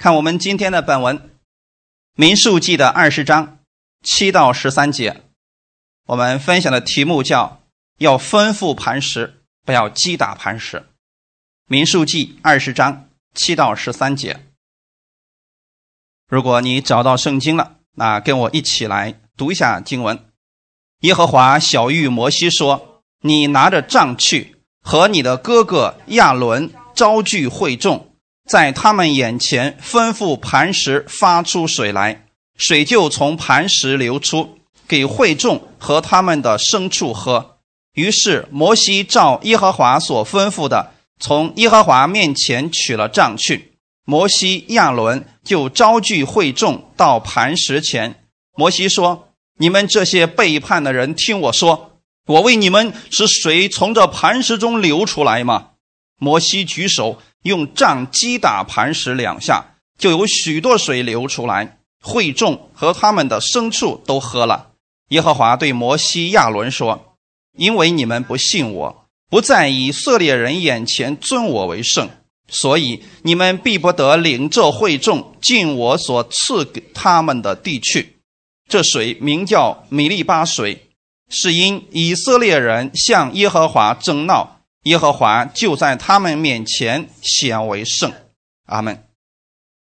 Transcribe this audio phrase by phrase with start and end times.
[0.00, 1.18] 看我们今天的本文
[2.14, 3.58] 《民数记》的二十章
[4.02, 5.20] 七到十三节，
[6.06, 7.60] 我们分享的题目叫
[8.00, 10.78] “要吩咐磐石，不要击打磐石”。
[11.66, 14.40] 《民数记》二十章七到十三节。
[16.30, 20.18] 如果你找到圣经了，那跟我一起来读一下经文。
[21.00, 28.06] 耶和华小谕摩西说：“你拿着杖去，和你的哥哥亚伦招聚会众。”
[28.48, 32.26] 在他们眼前吩咐磐石发出水来，
[32.56, 34.58] 水就从磐石流出，
[34.88, 37.58] 给会众和他们的牲畜喝。
[37.94, 43.72] 于是摩西照耶和华所吩咐的，从耶和华面前取了杖去。
[44.04, 48.24] 摩西、亚伦就招聚会众到磐石前。
[48.56, 51.92] 摩西说：“你们这些背叛的人，听我说，
[52.26, 55.68] 我为你们使水从这磐石中流出来吗？”
[56.20, 57.20] 摩西举手。
[57.44, 59.64] 用杖击打磐石两下，
[59.96, 64.72] 就有许多水流出来，会众和他们的牲畜都喝了。
[65.08, 67.16] 耶和华对摩西、亚伦说
[67.56, 72.10] ：“因为你们不信我，不在以色列人眼前尊我为圣，
[72.46, 78.18] 所以你们必不得领这会众进我所赐给他们的地去。
[78.68, 80.90] 这水名叫米利巴水，
[81.30, 88.12] 是因以色列人向耶和华争闹。”耶和华就在他们面前显为圣，
[88.66, 89.04] 阿门。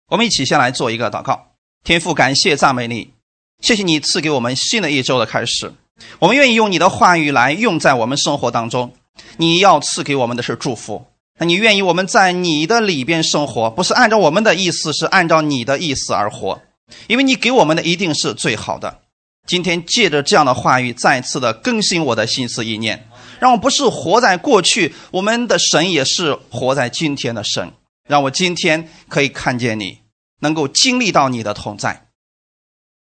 [0.08, 1.48] 我们一起先来做一个祷告。
[1.84, 3.12] 天父，感谢赞美你，
[3.60, 5.74] 谢谢你赐给我们新的一周的开始。
[6.20, 8.94] 我们愿意用你的话语来用在我们生活当中。
[9.38, 11.08] 你要赐给我们的是祝福，
[11.40, 16.62] 那你愿意我们在你的里边生活，不是按照我们的意思，是按照你的意思而活，
[17.08, 19.02] 因为你给我们的一定是最好的。
[19.46, 23.08] 今天借着这样的话语，再次的更新我的心思意念。
[23.40, 27.74] 让我不是活在过去，我们的神也是活在今天的神。
[28.08, 30.02] 让我今天可以看见你，
[30.40, 32.08] 能够经历到你的同在。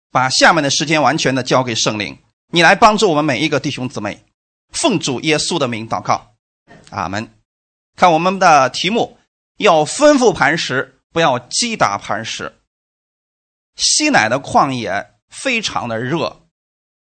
[0.09, 2.17] 把下面的时间完全的交给圣灵，
[2.53, 4.23] 你来帮助我们每一个弟兄姊妹。
[4.71, 6.35] 奉主耶稣的名祷告，
[6.91, 7.29] 阿门。
[7.97, 9.17] 看我们的题目，
[9.57, 12.53] 要吩咐磐石，不要击打磐石。
[13.75, 16.47] 西乃的旷野非常的热，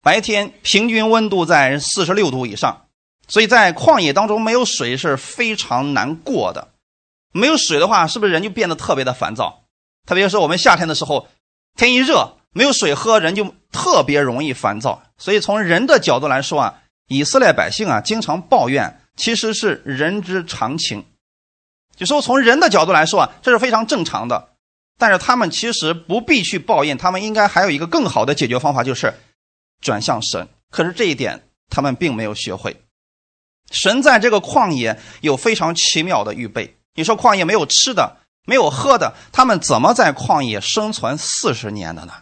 [0.01, 2.84] 白天平均温度在四十六度以上。
[3.27, 6.69] 所以在旷野当中没有水是非常难过的，
[7.31, 9.63] 没有水的话，是不是人就变得特别的烦躁？
[10.05, 11.27] 特别是我们夏天的时候，
[11.75, 15.01] 天一热，没有水喝，人就特别容易烦躁。
[15.17, 21.05] 所以从人的角度来说啊，以色列百姓啊经常抱怨，其实是人之常情。
[21.95, 24.49] 就说从人的角度来说啊，这是非常正常的。
[24.97, 29.13] 但是他们其实不必去抱怨，他们应该还有一个更好的解决方法，就是
[29.81, 30.47] 转向神。
[30.69, 32.84] 可是这一点他们并没有学会。
[33.71, 36.77] 神在这个旷野有非常奇妙的预备。
[36.93, 42.13] 你说旷野没有吃的，没有喝的，他们怎么在旷野生存四十年的呢？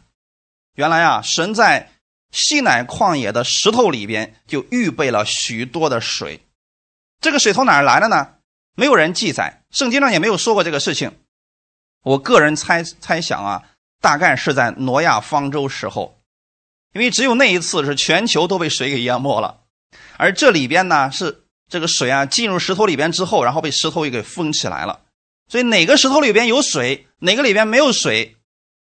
[0.75, 1.91] 原来啊，神在
[2.31, 6.41] 西乃旷野的石头里边就预备了许多的水。
[7.21, 8.35] 这个水从哪儿来的呢？
[8.75, 11.19] 没有人记载，圣经上也没有说过这个事情。
[12.03, 13.63] 我个人猜猜想啊，
[14.01, 16.19] 大概是在挪亚方舟时候，
[16.93, 19.62] 因为只有那一次是全球都被水给淹没了。
[20.17, 25.01] 而这里边呢，是这个水啊进入石头里边之后，然后被石头又给封起来了。
[25.49, 28.37] 所以哪个石头里边有水，哪个里边没有水，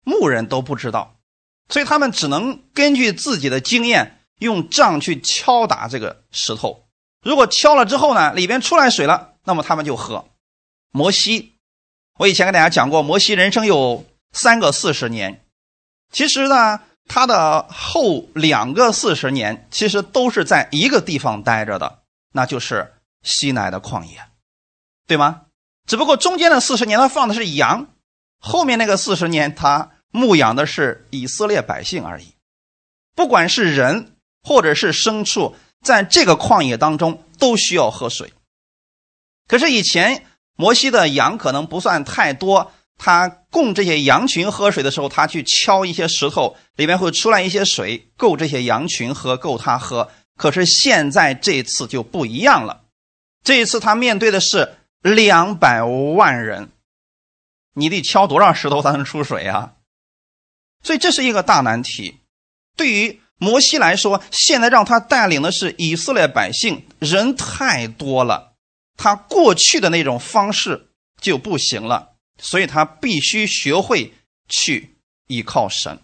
[0.05, 1.17] 牧人都不知道。
[1.69, 6.85] 所以他们只能根据自己的经验，用杖去敲打这个石头。
[7.23, 10.29] 如果敲了之后呢，里边出来水了，那么他们就喝。
[10.93, 11.55] 摩西，
[12.19, 15.45] 我以前跟大家讲过，摩西人生有三个四十年，
[16.13, 16.81] 其实呢。
[17.13, 21.99] 他的后两个四十年，其实都是在一个地方待着的，
[22.33, 22.95] 那就是
[23.25, 24.23] 西奈的旷野，
[25.09, 25.47] 对吗？
[25.89, 27.89] 只不过中间的四十年他放的是羊，
[28.39, 32.37] 后面那个四十年他牧养的是以色列百姓而已。
[33.17, 34.13] 不管是人
[34.45, 38.33] 或者是牲畜，在这个旷野当中都需要喝水。
[39.49, 42.71] 可是以前摩西的羊可能不算太多。
[43.03, 50.11] 他供这些羊群喝水的时候，他去敲一些石头，里面会出来一些水，够这些羊群喝，够他喝。
[50.37, 52.83] 可是现在这次就不一样了，
[53.43, 56.73] 这一次他面对的是两百万人，
[57.75, 59.73] 你得敲多少石头才能出水啊？
[60.83, 62.19] 所以这是一个大难题。
[62.77, 68.53] 对于摩西来说，现在让他带领的是以色列百姓，人太多了，
[68.99, 70.89] 他过去的那种方式
[71.19, 72.09] 就不行了。
[72.41, 74.15] 所以他必须学会
[74.49, 74.97] 去
[75.29, 76.01] 依靠神。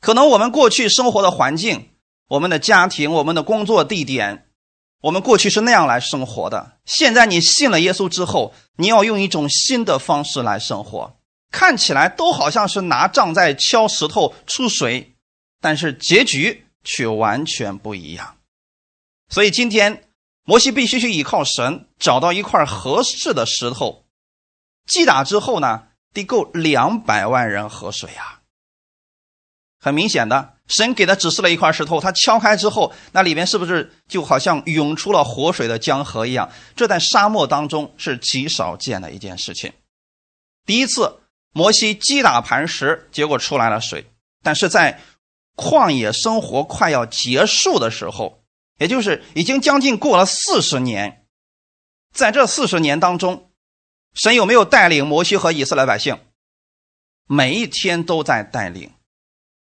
[0.00, 1.90] 可能我们过去生活的环境、
[2.28, 4.48] 我们的家庭、我们的工作地点，
[5.02, 6.78] 我们过去是那样来生活的。
[6.84, 11.16] 现在你信了耶稣之后，你要用一种新的方式来生活。
[11.52, 15.16] 看起来都好像是拿杖在敲石头出水，
[15.60, 18.36] 但是结局却完全不一样。
[19.28, 20.08] 所以今天
[20.44, 24.04] 摩西必须去依靠神，找到一块合适的石头，
[24.90, 28.42] 击打之后呢，得够两百万人喝水啊。
[29.78, 36.50] 很明显的，神给他指示了一块石头，他敲开之后，那里面是不是就好像涌出了活水的江河一样？
[36.76, 39.72] 这在沙漠当中是极少见的一件事情。
[40.66, 41.16] 第一次。
[41.52, 44.08] 摩西击打磐石，结果出来了水。
[44.40, 45.00] 但是在
[45.56, 48.44] 旷野生活快要结束的时候，
[48.78, 51.26] 也就是已经将近过了四十年，
[52.14, 53.49] 在这四十年当中，
[54.14, 56.18] 神有没有带领摩西和以色列百姓？
[57.26, 58.92] 每一天都在带领。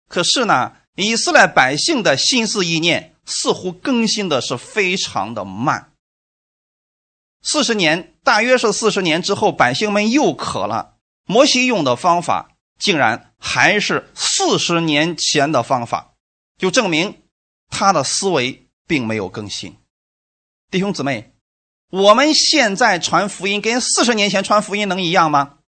[0.07, 5.91] 可是呢，以色列百姓的心思意念似乎更新的是非常的慢。
[7.41, 10.95] 四十年，大约是四十年之后，百姓们又渴了。
[11.25, 16.13] 摩西用的方法竟然还是四十年前的方法，
[16.57, 17.23] 就证明
[17.69, 19.77] 他的思维并没有更新。
[20.71, 21.33] 弟兄姊妹，
[21.89, 25.59] 我们现在传福音跟四十年前传福音能一样吗？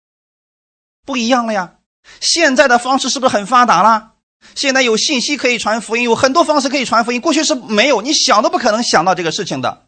[1.06, 1.76] 不一样了呀！
[2.20, 4.14] 现在的方式是不是很发达了？
[4.56, 7.22] 现在有信息可以传福音，有很多方式可以传福音。
[7.22, 9.88] 过去是没有，你想都不可能想到这个事情的。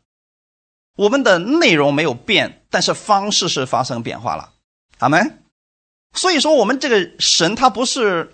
[0.95, 4.53] 我们的内容没有变，但是方式是发生变化了。
[4.99, 5.43] 阿门。
[6.13, 8.31] 所以说，我们这个神他不是，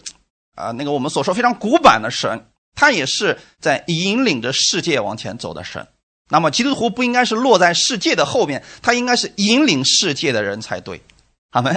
[0.55, 5.88] 啊，那个我们所说非常古板的神，他也是在引领着世界往前走的神。
[6.29, 11.01] 那么，基督徒不应该是落在世界的后面，他应该是引领世界的人才对，
[11.51, 11.71] 好没？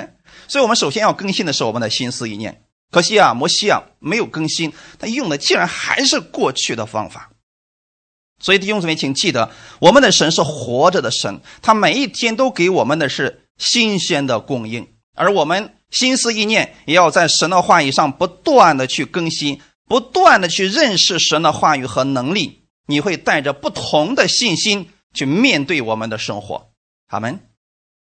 [0.48, 2.62] 所以我们首先要更新的是我们的心思意念。
[2.90, 7.30] 可惜啊，摩西啊没有更新，他用的竟然还是过去的方法。
[8.40, 15.74] 所以弟兄姊妹，请记得，我们的神是活着的神，他每一天都给我们的是新鲜的供应，而我们。
[15.90, 22.59] 心思意念也要在神的话语上不断的去更新，不断的去认识神的话语和能力，
[22.90, 26.72] 你会带着不同的信心去面对我们的生活。
[27.06, 27.40] 好们，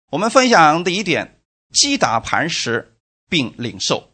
[0.10, 1.40] 我们分享第一点：
[1.72, 2.98] 击打磐石
[3.30, 4.12] 并领受。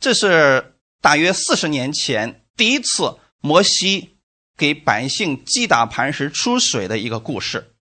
[0.00, 4.16] 这是大约四十年前第一次摩西
[4.56, 7.74] 给百姓击打磐石出水的一个故事。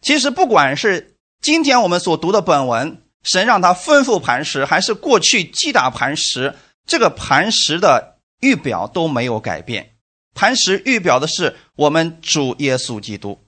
[0.00, 3.00] 其实，不管是今天我们所读的本文。
[3.26, 6.54] 神让他吩咐磐石，还是过去击打磐石，
[6.86, 9.93] 这个磐石的预表都没有改变。
[10.34, 13.38] 磐石预表的是我们主耶稣基督。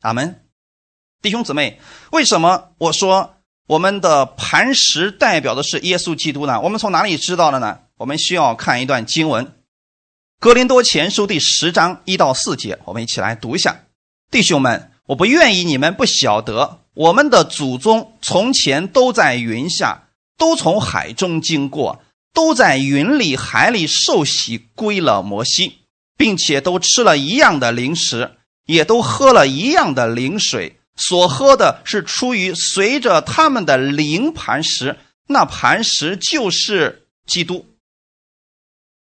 [0.00, 0.44] 阿门。
[1.22, 1.78] 弟兄姊妹，
[2.12, 6.60] 为什么我说我们的磐石代表的是耶稣基督呢？
[6.62, 7.80] 我们从哪里知道的呢？
[7.98, 9.44] 我们需要看一段经文，
[10.38, 13.84] 《格林多前书》第十章一到四节，我们一起来读一下。
[14.30, 16.78] 弟兄们，我不愿意你们不晓得。
[16.94, 20.08] 我们的祖宗从前都在云下，
[20.38, 22.02] 都从海中经过，
[22.32, 25.79] 都在云里海里受洗归了摩西，
[26.20, 28.32] 并且都吃了一样的零食，
[28.66, 30.78] 也都喝了一样的灵水。
[30.94, 37.64] 所喝的是出于随着他们的灵磐石，那磐石就是基督。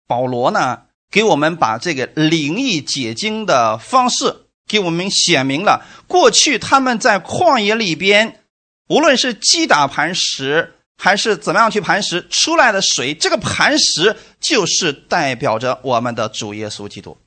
[0.05, 4.41] 保罗呢，给我们把这个灵异解经的方式。
[4.67, 8.43] 给我们显明了过去他们在旷野里边，
[8.89, 17.17] 无论是击打磐石，还是怎么样去磐石出来的水，这个磐石就是代表着我们的主耶稣基督。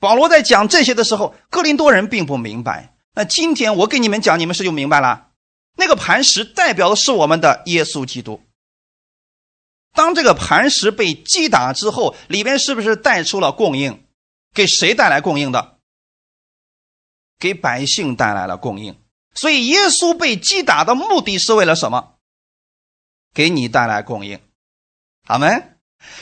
[0.00, 2.94] 保罗在讲这些的时候，哥林多人并不明白。
[3.14, 5.28] 那今天我给你们讲，你们是就明白了。
[5.76, 8.42] 那个磐石代表的是我们的耶稣基督。
[9.92, 14.04] 当这个磐石被击打之后，里边是不是带出了供应？
[14.52, 15.78] 给谁带来供应的？
[17.38, 18.96] 给百姓带来了供应，
[19.34, 22.13] 所以耶稣被击打的目的是为了什么？
[23.34, 24.38] 给你带来供应，
[25.26, 25.46] 好没？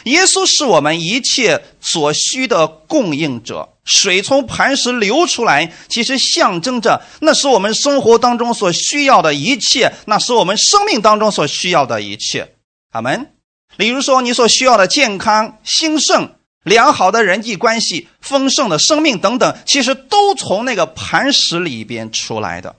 [0.05, 3.69] 耶稣是我们一切所需的供应者。
[3.85, 12.55] 水从磐石流出来，其实象征着那是我们生活当中所需要的一切，那是我们生命当中所需要的一切。
[12.93, 13.35] 阿门。
[13.77, 16.37] 比如说，你所需要的健康、兴盛。
[16.63, 22.77] 良好的人际关系、丰盛的生命等等，其实都从那个磐石里边出来的。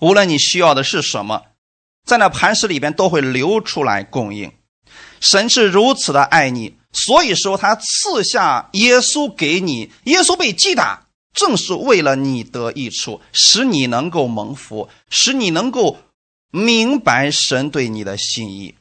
[0.00, 1.42] 无论你需要的是什么，
[2.04, 4.52] 在那磐石里边都会流出来供应。
[5.20, 9.92] 神是如此的爱你，所以说他赐下耶稣给你。
[10.04, 15.98] 耶稣被击打，正是为了你得益处，使你能够蒙福，使你能够
[16.50, 18.74] 明白神对你的心意。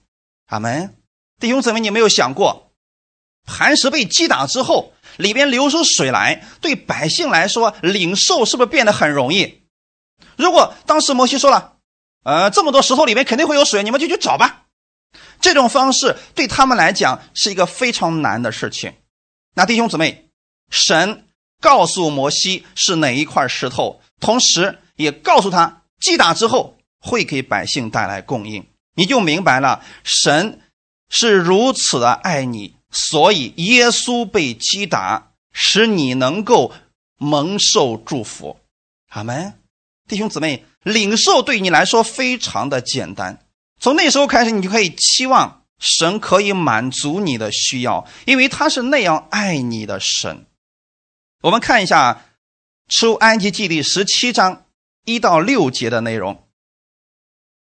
[0.48, 0.96] 阿门。
[1.40, 2.72] 弟兄姊妹，你没有想过？
[3.46, 9.62] 磐石被击打之后，里边流出水来，对百姓来说领受是不是变得很容易？
[10.36, 11.78] 如果当时摩西说了
[12.24, 14.66] ：“呃，这么多石头里面肯定会有水，你们就去找吧。
[15.40, 18.94] 这种方式对他们来讲是一个非常难的事情。
[19.56, 20.30] 那弟兄姊妹，
[20.70, 21.26] 神
[21.60, 30.62] 告诉摩西是哪一块石头，同时也告诉他击打之后会给百姓带来供应，你就明白了，神
[31.10, 36.72] 是如此的爱你，所以耶稣被击打，使你能够
[37.18, 38.60] 蒙受祝福。
[39.10, 39.60] 阿门。
[40.08, 43.40] 弟兄姊妹，领受对你来说非常的简单。
[43.80, 50.46] 从那时候开始，你就可以期望神可以满足你的需要，因为他是那样爱你的神。
[51.42, 52.14] 我们看一下
[52.88, 54.66] 《出埃及记》第十七章
[55.06, 56.44] 一到六节的内容。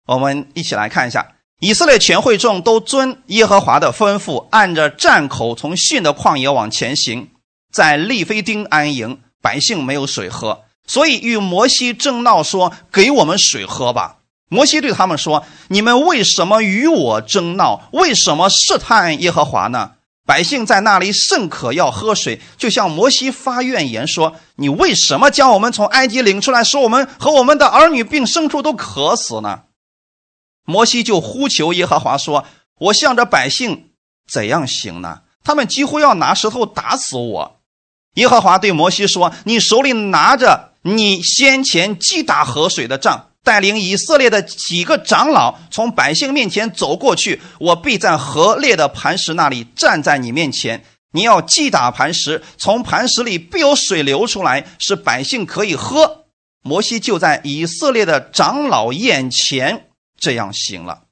[0.08, 7.30] 我们一起来看一下：以色列全会众都遵耶和华的吩咐，按着战口从逊的旷野往前行，
[7.72, 9.22] 在利非丁安营。
[9.42, 14.16] 百姓没有水喝，所以与摩西争闹说：“给我们水喝吧。”
[14.50, 17.88] 摩西对他们说：“你们为什么与我争闹？
[17.94, 19.92] 为什么试探耶和华呢？”
[20.26, 29.62] 百姓在那里甚渴要喝水，就向摩西发怨言说：“你为什么将我们从埃及领出来，使我们和我们的儿女并牲畜都渴死呢？”
[30.66, 32.46] 摩西就呼求耶和华说
[32.82, 33.92] ：“我向着百姓
[34.28, 35.22] 怎样行呢？
[35.44, 37.60] 他们几乎要拿石头打死我。”
[38.16, 50.84] 耶和华对摩西说：“你手里拿着你先前击打河水的杖。”带领以色列的几个长老从百姓面前走过去，我必在河裂的磐石那里站在你面前。
[51.14, 56.26] 你要击打磐石，从磐石里必有水流出来，使百姓可以喝。
[56.62, 59.88] 摩西就在以色列的长老眼前
[60.20, 61.04] 这样行了。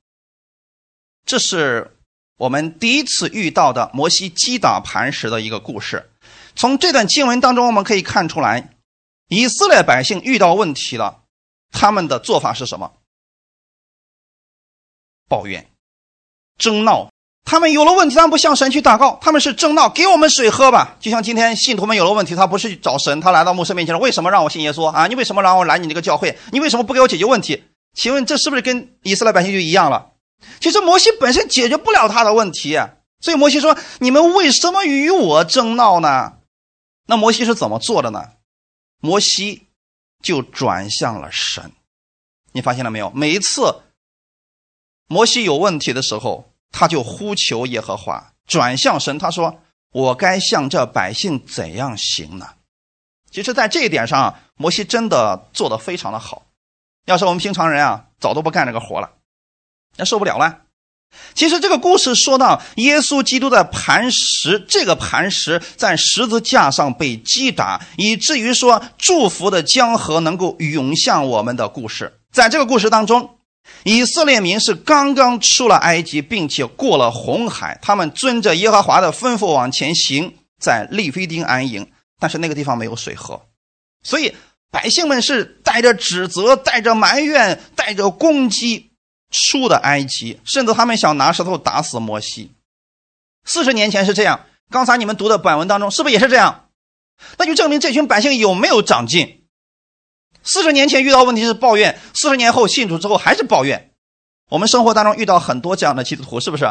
[1.26, 1.96] 这是
[2.40, 6.10] 我们第一次遇到的摩西击打磐石的一个故事。
[6.56, 8.70] 从这段经文当中，我们可以看出来，
[9.28, 11.24] 以色列百姓遇到问题了。
[11.72, 12.94] 他们的做法是什么？
[15.28, 15.70] 抱怨、
[16.58, 17.10] 争闹。
[17.44, 20.98] 他们有了问题，他们不向神去祷告，他们是争闹，给我们水喝吧。
[21.00, 24.00] 就像今天信徒们有了问题，他不是去找神，他来到牧师面前了。
[24.00, 25.08] 为什么让我信耶稣啊？
[25.08, 26.38] 你为什么让我来你这个教会？
[26.52, 27.64] 你为什么不给我解决问题？
[27.94, 30.12] 请问这是不是跟以色列百姓就一样了？
[30.60, 32.80] 其实摩西本身解决不了他的问题，
[33.22, 36.34] 所以摩西说：“你们为什么与我争闹呢？”
[37.08, 38.24] 那摩西是怎么做的呢？
[39.00, 39.64] 摩西。
[40.24, 41.72] 就转向了神，
[42.52, 43.12] 你发现了没有？
[43.12, 43.84] 每一次
[45.08, 49.20] 摩西有问题的时候，他就呼求耶和华，转向神。
[49.20, 49.62] 他说
[49.94, 52.56] ：“我该向这百姓怎样行呢？”
[53.30, 56.48] 其实，在这一点上，摩西真的做的非常的好。
[57.06, 59.20] 要是我们平常人啊，早都不干这个活了，
[59.98, 60.66] 那受不了了。
[61.34, 72.12] 其实这个故事说到耶稣基督的磐石，这个磐石在十字架上被击打，以至于说祝福的江河能够涌向我们的故事。
[72.32, 73.38] 在这个故事当中，
[73.84, 81.88] 以色列民是刚刚出了埃及，并且过了红海，他们遵着耶和华的吩咐往前行，在利非丁安营，
[82.20, 83.40] 但是那个地方没有水喝，
[84.04, 84.34] 所以
[84.72, 88.92] 百姓们是带着指责、带着埋怨、带着攻击。
[89.30, 92.52] 出的埃及，甚至他们想拿石头打死摩西。
[93.44, 96.70] 四十年前是这样，刚才你们读的本文当中是不是也是这样？
[97.38, 99.44] 那就证明这群百姓有没有长进？
[100.44, 103.92] 四十年前遇到问题是抱怨，四十年后信主之后还是抱怨。
[104.50, 106.66] 我们生活当中遇到很多这样的基督徒，是不是？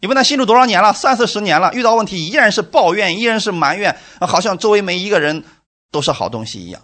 [0.00, 0.92] 你问他信主多少年了？
[0.92, 5.44] 三四十年了，遇到问题依然是抱怨，依然是埋怨，好像周围每一个人
[5.90, 6.82] 都是好东西一样。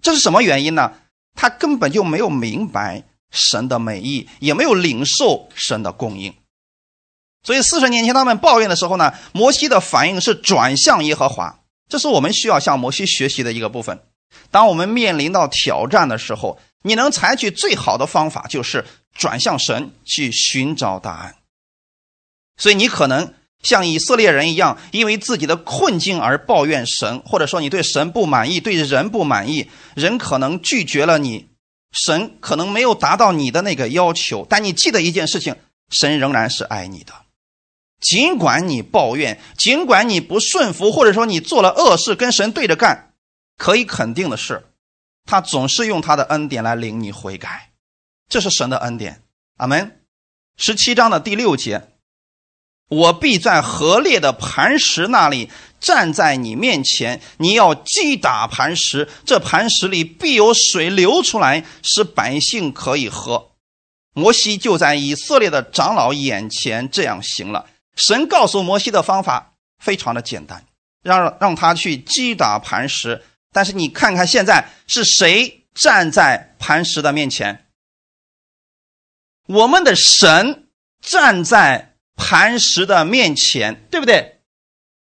[0.00, 0.92] 这是什么原因呢？
[1.34, 3.04] 他根本就没有明白。
[3.30, 6.34] 神的美意也没有领受神的供应，
[7.42, 14.00] 所以四十年前他们抱怨的时候呢，摩西的反应是转向耶和华，这是我们需要向摩西学习的一个部分。
[14.50, 18.84] 当我们面临到挑战的时候，你能采取最好的方法就是
[19.14, 21.36] 转向神去寻找答案。
[22.56, 31.49] 所以你可能像以色列人一样，因为自己的困境而抱怨神，或者说你对神不满意，对人不满意，人可能拒绝了你。
[31.92, 35.56] 神可能没有达到你的那个要求，但你记得一件事情：
[35.90, 37.12] 神仍然是爱你的。
[38.00, 43.12] 尽管你抱怨，尽管你不顺服，或者说你做了恶事跟神对着干，
[43.56, 44.64] 可以肯定的是，
[45.26, 47.72] 他总是用他的恩典来领你悔改。
[48.28, 49.22] 这是神的恩典。
[49.56, 50.00] 阿门。
[50.56, 51.88] 十七章的第六节。
[52.90, 63.52] 我必在河裂的磐石那里站在你面前，你要击打磐石，这磐石里必有水流出来，使百姓可以喝。
[64.12, 67.66] 摩西就在以色列的长老眼前这样行了。
[67.94, 70.64] 神告诉摩西的方法非常的简单，
[71.02, 73.22] 让让他去击打磐石。
[73.52, 77.66] 但是你看看现在是谁站在磐石的面前？
[79.46, 80.68] 我们的神
[81.00, 81.89] 站在
[82.20, 84.40] 磐石的面前，对不对？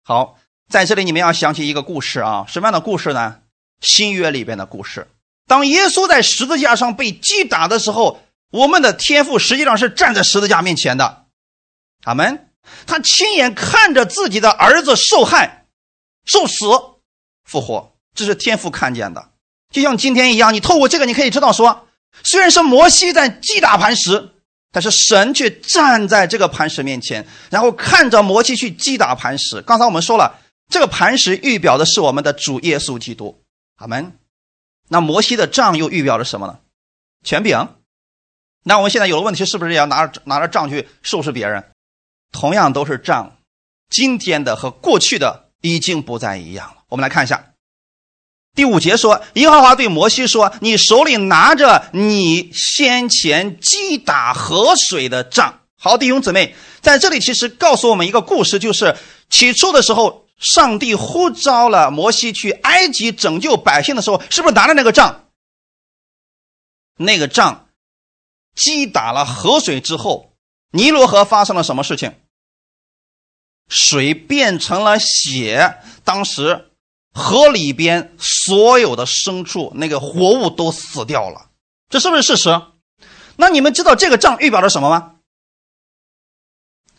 [0.04, 0.38] 好，
[0.70, 3.40] 在这里你们要想起一个故事啊，什么样的故事呢？
[3.82, 5.08] 新约里边的故事。
[5.48, 11.26] 当耶稣在十字架上被击打的时候，我们的天父实际上是站在十字架面前的。
[12.04, 12.48] 阿门。
[12.86, 15.66] 他亲眼看着自己的儿子受害、
[16.26, 16.68] 受死、
[17.44, 19.32] 复活，这是天父看见的。
[19.72, 21.88] 就像今天一样，你透过这个，你可以知道说，
[22.24, 24.30] 虽然是摩西在击打磐石，
[24.72, 29.62] 但是神却站在这个磐石面前，然后看着摩西去击打磐石。
[29.62, 33.44] 刚才我们说了，这个磐石预表的是我们的主耶稣基督。
[33.76, 34.18] 阿门。
[34.88, 36.60] 那摩西的杖又预表着什么呢？
[37.24, 37.76] 权柄。
[38.64, 41.64] 那我们现在有了问题，是不是也要拿着拿着杖去收拾别人？
[42.32, 43.38] 同样都是杖，
[43.90, 46.84] 今天的和过去的已经不再一样了。
[46.90, 47.51] 我们来看一下
[48.54, 58.96] 第五节说：“耶和华对摩西说，你手里拿着你先前击打河水的杖。”好，弟兄姊妹，在这里其实告诉我们一个故事，就是
[59.30, 60.22] 起初的时候。
[60.42, 65.28] 上帝呼召了摩西去埃及拯救百姓的时候，是不是拿着那个杖？
[66.98, 67.68] 那个杖
[68.56, 70.34] 击打了河水之后，
[70.72, 72.16] 尼罗河发生了什么事情？
[73.70, 75.78] 水变成了血。
[76.04, 76.71] 当时
[77.14, 81.50] 河里边所有的牲畜、那个活物都死掉了。
[81.90, 82.62] 这是不是事实？
[83.36, 85.16] 那你们知道这个杖预表着什么吗？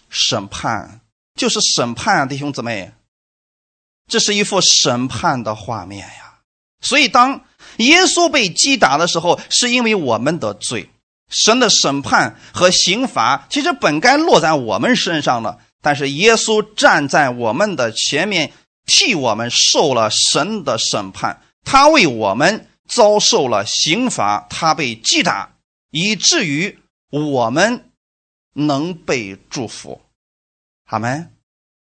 [0.08, 1.00] 审判，
[1.34, 2.92] 就是审判啊，弟兄姊妹。
[4.08, 6.40] 这是一幅审判的画面呀，
[6.82, 7.44] 所以当
[7.76, 10.90] 耶稣被击打的时候，是因为我们的罪，
[11.30, 18.52] 神的审判和刑罚其实本该落在我们身上的，但是耶稣站在我们的前面，
[18.86, 25.54] 替我们受了神的审判，他为我们遭受了刑罚，他被击打，
[25.90, 26.78] 以至于
[27.10, 27.90] 我们
[28.54, 30.02] 能被祝福，
[30.84, 31.26] 好没？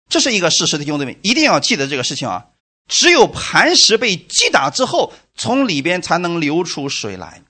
[0.10, 2.48] 这是一个事实的兄弟们，一定要记得这个事情啊！
[2.88, 7.44] 只有磐石被击打之后，从里边才能流出水来。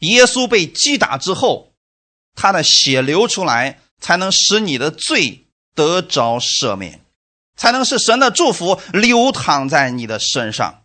[0.00, 1.72] 耶稣被击打之后，
[2.34, 7.00] 他的血流出来，才能使你的罪得着赦免，
[7.56, 10.82] 才能使神的祝福流淌在你的身上。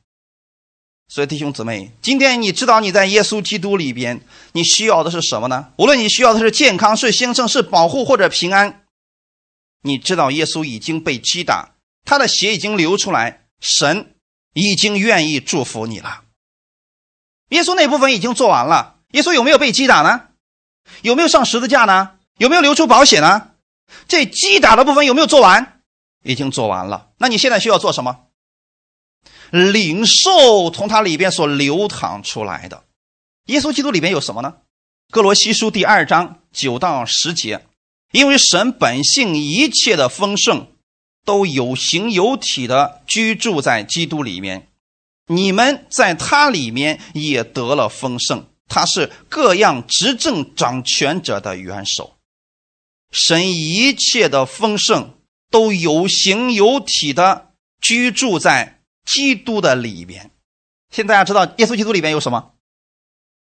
[1.07, 4.21] 所以，弟兄姊妹，今天你知道你在耶稣基督里边，
[4.53, 5.73] 你需要的是什么呢？
[5.77, 8.83] 无论你需要的是健康、是兴盛、是保护或者平安。
[9.83, 14.15] 你知道耶稣已经被击打，他的血已经流出来，神
[14.53, 16.21] 已经愿意祝福你了。
[17.49, 20.29] 耶稣那部分已经做完了，耶稣有没有被击打呢？
[21.01, 22.11] 有没有上十字架呢？
[22.37, 23.49] 有没有流出宝血呢？
[24.07, 25.70] 这击打的部分有没有做完？
[26.23, 27.09] 已经做完了。
[27.17, 28.27] 那你现在需要做什么？
[29.51, 32.83] 领受从它里边所流淌出来的。
[33.47, 34.55] 耶稣基督里边有什么呢？
[35.09, 37.65] 哥罗西书第二章九到十节。
[38.11, 40.67] 因为神本性一切的丰盛，
[41.23, 44.67] 都有形有体的居住在基督里面，
[45.27, 48.47] 你们在他里面也得了丰盛。
[48.67, 52.17] 他是各样执政掌权者的元首。
[53.11, 55.13] 神一切的丰盛
[55.51, 60.31] 都有形有体的居住在基督的里边。
[60.89, 62.53] 现在大家知道耶稣基督里边有什么？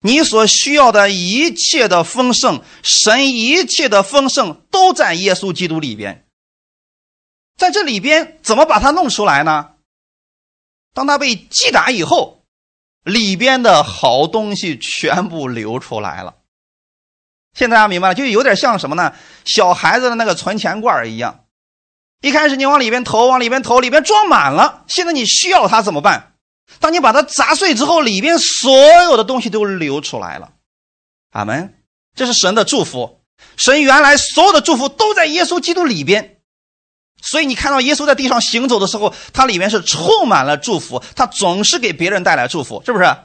[0.02, 6.28] 你所需要的一切的丰盛，神一切的丰盛都在耶稣基督里边。
[7.58, 9.72] 在这里边怎么把它弄出来呢？
[10.94, 12.44] 当他被击打以后，
[13.04, 16.36] 里边的好东西全部流出来了。
[17.54, 19.16] 现在大家明白了，就有点像什么呢？
[19.46, 21.45] 小孩子的那个存钱罐一样，
[22.26, 24.84] 一开始你往里边投，往里边投，里边装满了。
[24.88, 26.34] 现在你需要它怎么办？
[26.80, 30.54] 当你把它砸碎之后，里边所有的东西都流出来了。
[31.34, 31.76] 阿门。
[32.16, 33.22] 这是神的祝福。
[33.58, 36.38] 神原来所有的祝福都在耶稣基督里边，
[37.22, 43.16] 所以你看到耶稣在地上行走的时候，他里面是充满了祝福，他总是给别人带来祝福，是不是？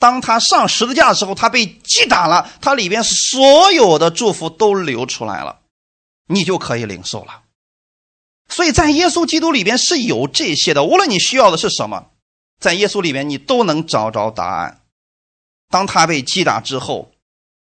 [0.00, 5.60] 当他上十字架的时候，他被击打了，他里边所有的祝福都流出来了，
[6.26, 7.42] 你就可以领受了。
[8.48, 12.10] 所以在耶稣基督里边是有这些的，无论你需要的是什么。
[12.58, 14.82] 在耶稣里边，你都能找着答案。
[15.68, 17.12] 当他被击打之后，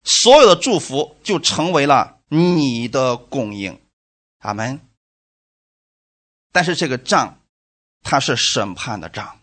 [0.04, 3.80] 所有的祝福就成为了你的供应。
[4.38, 4.80] 阿门。
[6.52, 7.40] 但是这个仗，
[8.02, 9.40] 它是审判的仗。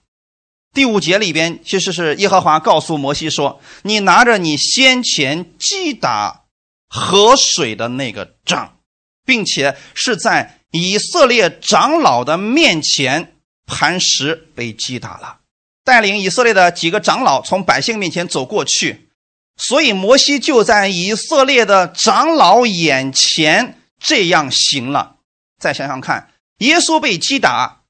[0.74, 6.46] 第五节里边其实是耶和华告诉摩西说：“你拿着你先前击打
[6.90, 8.80] 河水的那个杖，
[9.24, 13.30] 并且是在以色列长老的面前。”
[13.66, 15.38] 磐石被击打了，
[15.86, 19.08] 带领以色列的几个长老从百姓面前走过去，
[19.56, 25.16] 所以摩西就在以色列的长老眼前这样行了。
[25.58, 27.84] 再想想看，耶稣被击打，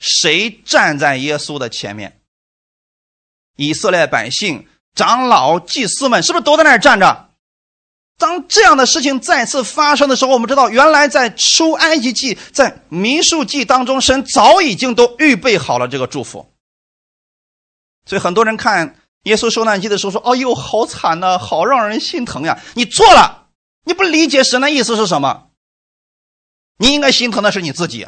[0.00, 2.20] 谁站在耶稣的前面？
[3.56, 7.31] 以色列百姓、长老、祭司们是不是都在那儿站着？
[8.22, 16.48] 当这样的事情再次发生的时候，我们知道，原来在出埃及记、在民数记当中，神早已经都预备好了这个祝福。
[18.06, 23.48] 所以很多人看耶稣受难记的时候说：“哎呦，好惨呐，好让人心疼呀！”你错了，
[23.84, 25.48] 你不理解神的意思是什么？
[26.78, 28.06] 你应该心疼的是你自己。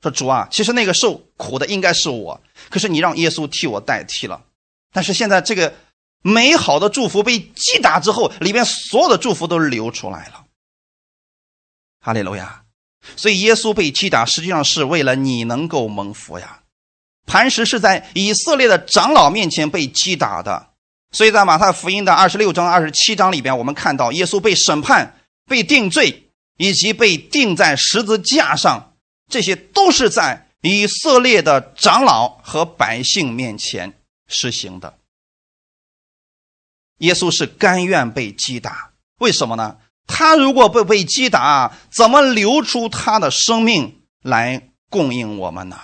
[0.00, 4.44] 说主啊，其实那个受苦的应该是我，可是你让耶稣替我代替了。
[4.92, 5.74] 但是现在这个
[6.22, 10.44] 美好的祝福被击打之后，里边所有的祝福都流出来了。
[12.00, 12.64] 哈利路亚！
[13.16, 16.60] 所以耶稣被击打，实际上是为了你能够蒙福呀。
[17.26, 20.70] 磐石是在以色列的长老面前被击打的，
[21.12, 28.94] 所以在马太福音的二十六章、二十七章里边，我们看到耶稣被审判、被定罪，以及被钉在十字架上，
[29.30, 33.92] 这些都是在以色列的长老和百姓面前
[34.26, 34.98] 实行的。
[36.98, 39.76] 耶稣是甘愿被击打，为什么呢？
[40.06, 45.76] 他如果不被击打，怎么留出他的生命来供应我们呢？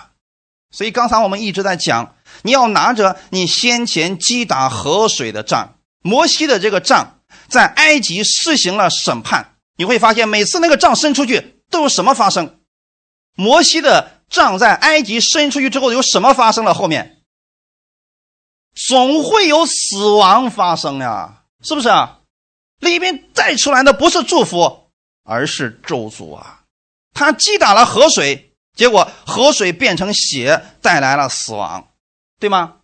[0.71, 9.53] 所以刚才我们一直在讲，你要拿着你先前击打河水的杖，摩西的这个杖，在埃及施行了审判。
[9.77, 12.59] 你会发现，每次那个杖伸出去，都有什么发生？
[13.35, 16.73] 摩西的杖在埃及伸出去之后，有什么发生了？
[16.73, 17.14] 后面
[18.75, 22.19] 总会有死亡发生呀，是不是啊？
[22.79, 24.89] 里面带出来的不是祝福，
[25.23, 26.61] 而是咒诅啊！
[27.13, 28.51] 他击打了河水。
[28.75, 31.87] 结果河水变成血，带来了死亡，
[32.41, 32.79] 对吗？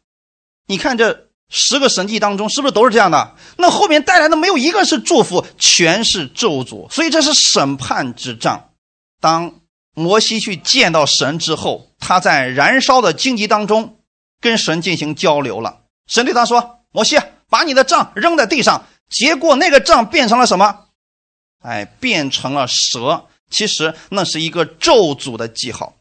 [0.67, 3.35] 你看这十个神迹当中，是不是都是这样的？
[3.57, 6.89] 那后面带来的没有一个是祝福，全是咒诅。
[6.89, 8.69] 所以这是审判之仗。
[9.19, 9.53] 当
[9.93, 13.99] 摩西去见到神之后，他在燃烧的荆棘当中
[14.39, 15.80] 跟神进行交流了。
[16.11, 17.17] 神对他说：“摩西，
[17.49, 20.87] 把你的杖扔在地上。”结果那个杖变成了什么？
[21.63, 23.27] 哎，变成了蛇。
[23.49, 25.95] 其实那是一个咒诅的记号，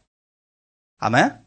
[0.97, 1.45] 阿门。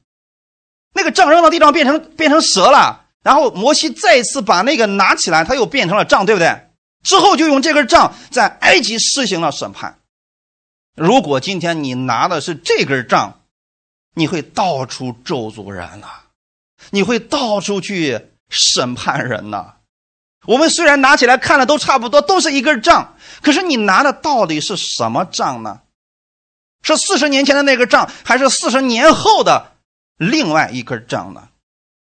[0.94, 6.70] 那个杖扔到地上变成变成蛇了，然后摩西再次把那个拿起来，他又变成了杖，对不对？
[7.02, 10.00] 之后就用这根杖在埃及施行了审判。
[10.94, 13.40] 如果今天你拿的是这根杖，
[14.14, 16.08] 你会到处咒诅人呐，
[16.90, 19.74] 你会到处去审判人呐。
[20.46, 25.80] 我们虽然拿起来看了都差不多，都是一根杖，可是你拿的到底是什么杖呢？
[26.82, 29.72] 是四十年前的那个杖，还是四十年后的
[30.18, 31.48] 另外一根杖呢？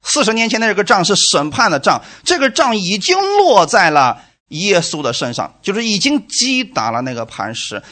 [0.03, 7.83] 四十年前的那个杖是审判的杖，这个杖已经落在了耶稣的身上，就是已经击打了那个磐石，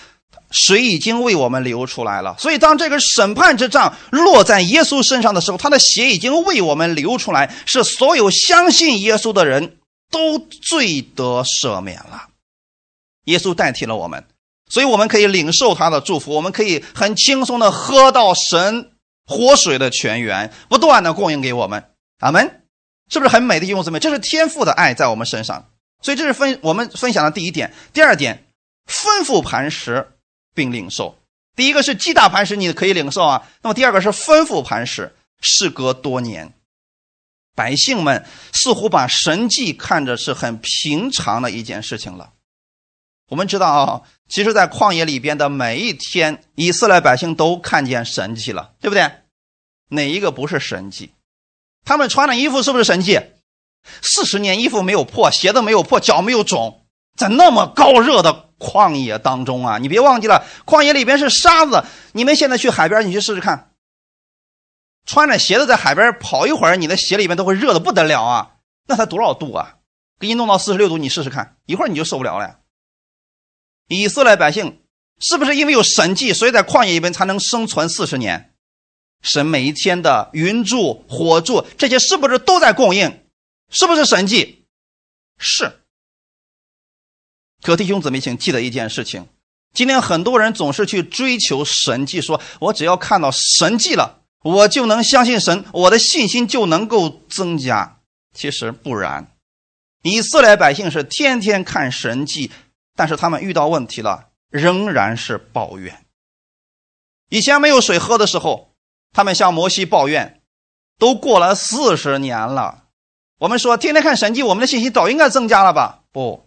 [0.51, 2.37] 水已经为我们流出来了。
[2.39, 9.77] 所以，当这个审判之杖落在耶稣身上的时候，他的血已经为我们流出来，是所有相信耶稣的人
[10.11, 12.29] 都罪得赦免了。
[13.25, 14.25] 耶稣代替了我们。
[14.69, 18.91] 所以我们可以领受他的祝福，我们可以很轻松的喝到神
[19.25, 21.91] 活水的泉源，不断的供应给我们。
[22.19, 22.63] 阿门，
[23.09, 24.01] 是不是很美的弟兄姊妹？
[24.01, 25.69] 这是天父的爱在我们身上。
[26.03, 27.73] 所以这是分我们分享的第一点。
[27.93, 28.45] 第二点，
[28.89, 30.09] 吩咐磐石
[30.57, 31.17] 并领受。
[31.55, 33.49] 第一个是击打磐石，你可以领受啊。
[33.63, 36.53] 那么第二个是吩咐磐石，事隔多年，
[37.55, 42.33] 百姓们似乎把神迹看着是很平常的一件事情了。
[43.29, 49.11] 我们知道啊，其实，在旷野里边的每一天，以色列百姓都看见神迹了，对不对？
[49.89, 51.11] 哪一个不是神迹？
[51.85, 53.21] 他们穿的衣服是不是神迹？
[54.03, 56.86] 四十年衣服没有破，鞋子没有破，脚没有肿，
[57.17, 59.79] 在那么高热的旷野当中啊！
[59.79, 61.85] 你别忘记了，旷野里边是沙子。
[62.13, 63.73] 你们现在去海边，你去试试看，
[65.07, 68.53] 穿着鞋子在海边跑一会儿，你的鞋里边都会热的不得了啊！
[68.87, 69.77] 那才多少度啊？
[70.19, 72.61] 给你弄到四十六度，你试试看，一会儿你就受不了了。
[73.89, 74.83] 以色列百姓
[75.21, 78.55] 是不是因为有神迹，所以在旷野里边才能生存四十年？
[79.23, 83.27] 神每一天的云柱、火柱，这些是不是都在供应？
[83.71, 84.67] 是不是神迹？
[85.39, 85.81] 是。
[87.63, 89.27] 可弟兄姊妹，请记得一件事情：
[89.75, 97.99] 今天很多人总是去追求神迹，说我只要看到神迹了，我就能相信神，我的信心就能够增加。
[98.35, 99.33] 其实不然，
[100.03, 102.51] 以色列百姓是天天看神迹。
[102.99, 106.07] 但是他们遇到问题了，仍然是抱怨。
[107.29, 108.71] 以前没有水喝的时候，
[109.13, 110.41] 他们向摩西抱怨，
[110.99, 112.85] 都过了四十年了，
[113.41, 116.05] 我们说天天看神迹，我们的信心早应该增加了吧？
[116.11, 116.46] 不，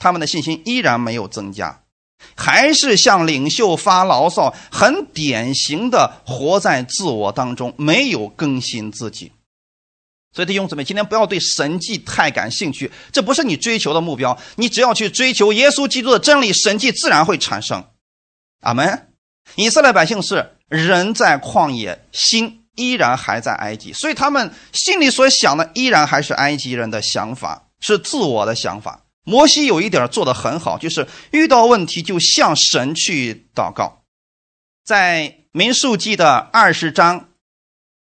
[0.00, 1.82] 他们的信心依然没有增加，
[2.34, 9.30] 还是向领袖发牢骚，很典型的活在自我当中，没有更新自己。
[10.32, 14.38] 所以弟兄姊妹，今天不要对神迹太感兴趣，这不是你追求的目标。
[14.56, 17.84] 你只要去追求耶稣基督的真理，神迹自然会产生。
[18.60, 19.08] 阿门。
[19.56, 29.04] 以色列百姓是人在旷野，心依然还在埃及，所以他们心里所想的依然还是埃及人的想法，是自我的想法。
[29.24, 34.02] 摩西有一点做得很好，就是遇到问题就向神去祷告。
[34.84, 37.28] 在民数记的二十章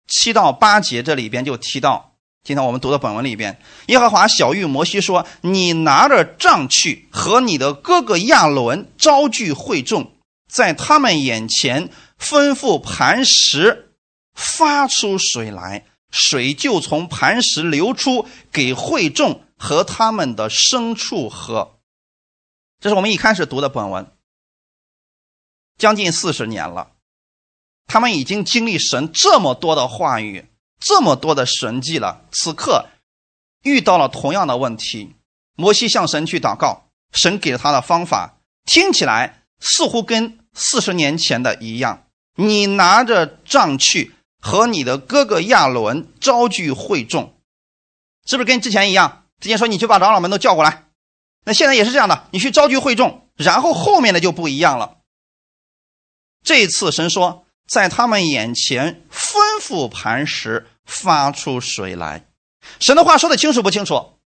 [0.09, 10.13] 七到八节这里边就提到，今天我们读的本文里边，耶和华小谕摩西说：“你拿着杖去，和你的哥哥亚伦招聚会众。”
[10.49, 11.91] 在他们眼前
[12.21, 13.91] 吩咐磐石
[14.33, 15.85] 发出水来，
[16.17, 21.79] 水就从磐石流出，给会众和他们的牲畜喝。
[22.81, 24.11] 这是我们一开始读的本文。
[25.79, 26.93] 将近四十年了，
[27.87, 30.47] 他们已经经历神这么多的话语，
[30.81, 32.25] 这么多的神迹了。
[32.33, 32.87] 此刻
[33.63, 35.15] 遇到了同样的问题，
[35.55, 39.43] 摩西向神去祷告，神给他的方法，听起来。
[39.59, 47.41] 似乎跟四十年前的一样，你拿着杖去和你的哥哥亚伦招聚会众，
[48.25, 49.25] 是不是跟之前一样？
[49.41, 50.89] 之前说你去把长老们都叫过来，
[51.45, 54.99] 那现在也是这样的，你去招聚会众，然后后面的就不一样了。
[56.43, 62.27] 这次神说，在他们眼前吩咐磐石发出水来，
[62.81, 64.19] 神的话说的清楚不清楚？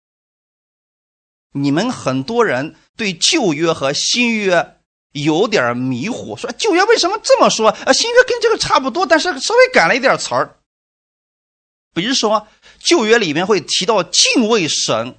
[1.54, 4.79] 你们很多人对旧约和新约。
[5.12, 7.70] 有点迷糊，说旧约为什么这么说？
[7.86, 10.58] 呃，新约跟这个差不多，但是稍微改了一点词儿。
[11.94, 12.48] 比如说，
[12.80, 15.18] 旧约里面会提到敬畏神，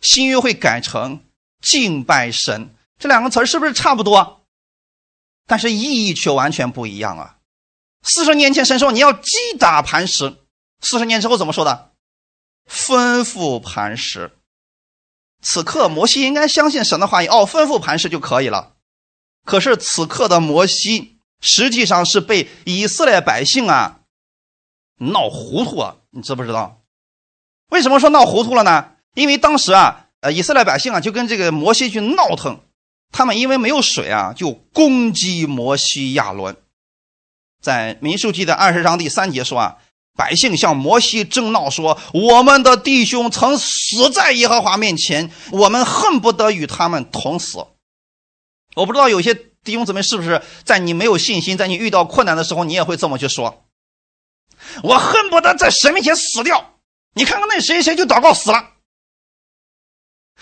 [0.00, 1.24] 新约会改成
[1.60, 4.42] 敬拜神，这两个词是不是差不多？
[5.46, 7.38] 但是意义却完全不一样啊！
[8.02, 10.36] 四十年前神说你要击打磐石，
[10.80, 11.90] 四十年之后怎么说的？
[12.70, 14.30] 吩咐磐石。
[15.42, 18.73] 此刻摩西应该相信神的话语，哦，吩咐磐石就可以了。
[19.44, 24.00] 可是此刻的摩西实际上是被以色列百姓啊
[24.98, 26.80] 闹糊涂了，你知不知道？
[27.70, 28.92] 为什么说闹糊涂了呢？
[29.14, 32.60] 因为当时啊，呃，以色列百姓啊就跟这个摩西去闹腾，
[33.12, 36.56] 他们因为没有水啊，就攻击摩西亚伦。
[37.60, 39.76] 在民数记的二十章第三节说啊，
[40.16, 47.66] 百姓向摩西争闹说：“我们的弟兄曾死在耶和华面前，我们恨不得与他们同死。”
[48.74, 53.64] 我不知道有些弟兄姊妹是不是在你没有信心，在你遇到困难的时候，你也会这么去说
[54.82, 56.72] ：“我恨不得在神面前死掉。”
[57.16, 58.70] 你看看那谁谁就祷告死了，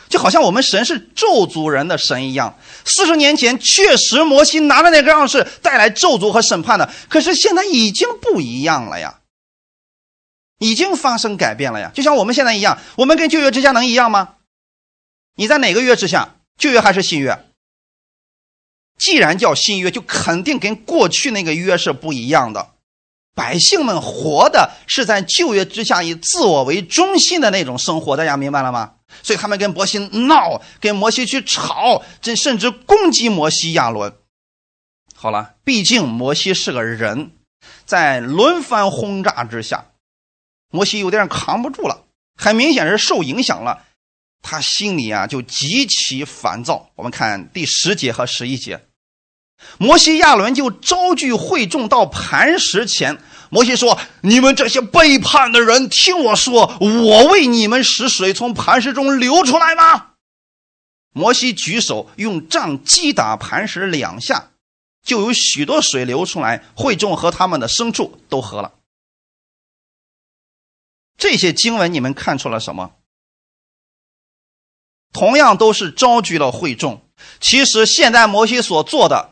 [0.09, 2.59] 就好像我们神是咒诅人的神一样。
[2.87, 9.21] 四十年前确实摩西拿着那个样是带来咒诅和审判的，可是现在已经不一样了呀，
[10.59, 11.90] 已经发生改变了呀。
[11.95, 14.37] 就像我们现在一样，我们跟旧约之下能一样吗？
[15.37, 16.37] 你在哪个约之下？
[16.57, 17.52] 旧约还是新约？
[19.03, 22.71] 既然叫新约，就肯定跟过去那个约是不一样的。
[23.35, 28.93] 百姓们活的是在旧约之下，以自我为中心的那种生活，大家明白了吗？
[29.25, 34.15] 所以他们跟摩西闹，跟摩西去吵，这甚至攻击摩西亚伦。
[35.17, 37.33] 好了，毕竟摩西是个人，
[37.85, 39.87] 在轮番轰炸之下，
[40.71, 42.05] 摩西有点扛不住了，
[42.37, 43.85] 很明显是受影响了，
[44.43, 46.91] 他心里啊就极其烦躁。
[46.95, 48.85] 我们看第十节和十一节。
[49.79, 53.18] 摩西亚伦就招聚会众到磐石前。
[53.51, 60.12] 摩西说：“你们这些背叛的人，听我说，我为你们使水从磐石中流出来吗？”
[61.12, 64.53] 摩西举手用杖击打磐石两下，
[65.05, 68.72] 就有许多水流出来，会众和他们的牲畜都喝了。
[71.18, 72.92] 这些经文你们看出了什么？
[75.12, 77.07] 同样都是招聚了会众，
[77.38, 79.32] 其实现在摩西所做的。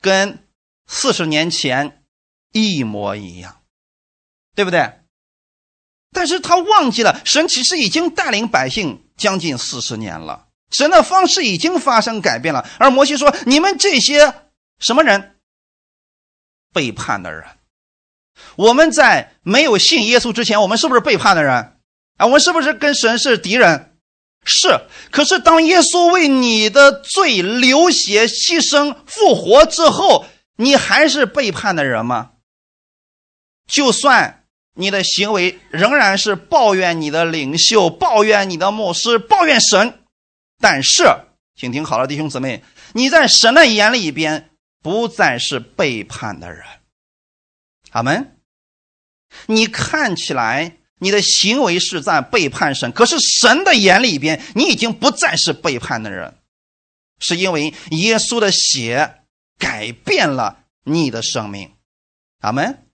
[0.00, 0.46] 跟
[0.86, 2.04] 四十年前
[2.52, 3.62] 一模一样，
[4.54, 5.00] 对不对？
[6.12, 12.66] 但是他忘记了，神其实已经带领百姓将近四十年了，神的方式已经发生改变了。
[12.78, 14.32] 而摩西说：“你们这些
[14.78, 15.36] 什么人？
[16.72, 17.44] 背叛的人！
[18.56, 21.78] 我们在没有信耶稣之前，我们是不是背叛的人？
[22.16, 23.95] 啊，我们是不是跟神是敌人？”
[24.46, 24.80] 是，
[25.10, 30.24] 可是当耶稣为你的罪流血、牺牲、复活之后，
[30.56, 32.30] 你还是背叛的人吗？
[33.66, 40.04] 就算你的行为仍然是抱怨你的领袖，抱怨你的牧师，抱怨神。
[40.60, 41.04] 但是，
[41.56, 46.64] 请听好了，弟兄姊妹，你在神的眼里边不再是背叛的人。
[47.90, 48.38] 阿门。
[49.46, 56.34] 你看起来你的行为是在背叛神，可是神的眼里边你已经不再是背叛的人，
[57.18, 59.22] 是因为耶稣的血
[59.58, 61.72] 改变了你的生命。
[62.40, 62.86] 阿门。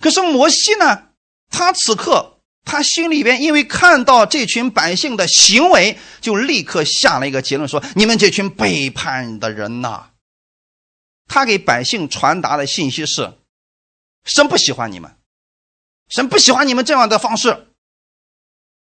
[0.00, 1.08] 可是摩西呢？
[1.50, 10.10] 他此刻他心里边因为看到这群百姓的行为，就立刻下了一个结论：说你们这群背叛的人呐！
[11.26, 13.32] 他给百姓传达的信息是：
[14.24, 15.16] 神不喜欢你们，
[16.10, 17.68] 神不喜欢你们这样的方式，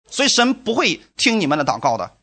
[0.08, 2.18] 所以神不会听你们的祷告的，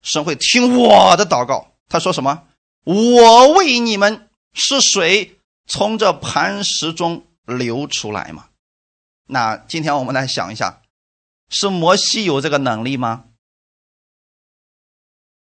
[0.00, 1.74] 神会听我的祷告。
[1.88, 2.48] 他说什么？
[2.84, 7.24] 我为你们是水从这磐石中。
[7.48, 8.48] 流出来吗？
[9.28, 10.82] 那今天我们来想一下，
[11.48, 13.26] 是摩西有这个能力吗？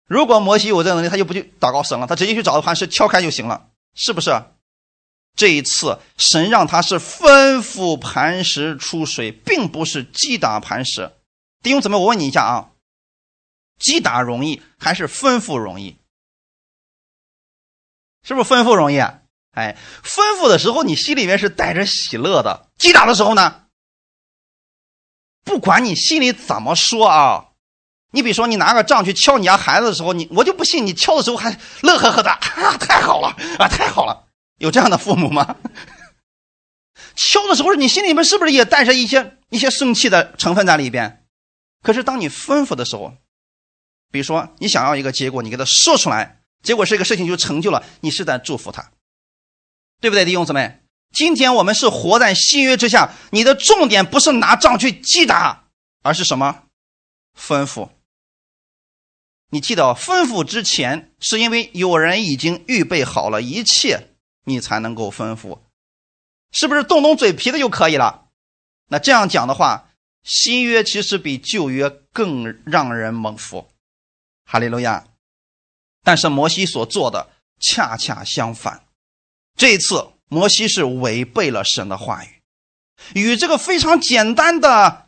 [0.06, 4.32] 如果摩西有这个能力，他就不去祷告神了，他直接去找磐石敲开就行了，是不是？
[5.36, 11.12] 这一次神让他是吩咐磐石出水，并不是击打磐石。
[11.62, 12.70] 弟兄姊妹，我问你一下啊，
[13.80, 15.98] 击打容易还是吩咐容易？
[18.24, 18.98] 是不是吩咐容易？
[18.98, 19.22] 啊？
[19.52, 23.66] 哎，吩咐的时候你心里面是带着喜乐的；击打的时候呢，
[25.44, 27.50] 不管你心里怎么说啊，
[28.12, 34.28] 你比如说你拿个杖去敲你家孩子的时候，你我就不信你敲的时候还乐呵呵的啊，太好了啊，太好了！
[34.64, 35.58] 有这样的父母吗？
[37.16, 41.26] 敲的时候你心里面是不是也带着一些一些生气的成分在里边？
[41.82, 43.14] 可是当你吩咐的时候，
[44.10, 48.92] 比如说你想要一个结果，你给他说出来，结果这个事情就成就了，你是在祝福他。
[50.00, 50.80] 对不对，弟兄姊妹？
[51.12, 55.66] 今天我们是活在新约之下，你的重点不是拿杖去击打，
[56.04, 56.64] 而是什么？
[57.38, 57.90] 吩咐。
[59.50, 64.13] 你记得吩咐之前，是因为有人已经预备好了一切，
[64.46, 65.60] 你才能够吩咐，
[66.52, 68.28] 是不是动动嘴皮子就可以了？
[68.90, 69.90] 那这样讲的话，
[70.24, 73.70] 新约其实比旧约更让人蒙福，
[74.46, 75.06] 哈利路亚。
[76.04, 77.30] 但是摩西所做的
[77.60, 78.86] 恰恰相反。
[79.56, 82.42] 这一次，摩西是违背了神的话语，
[83.14, 85.08] 与这个非常简单的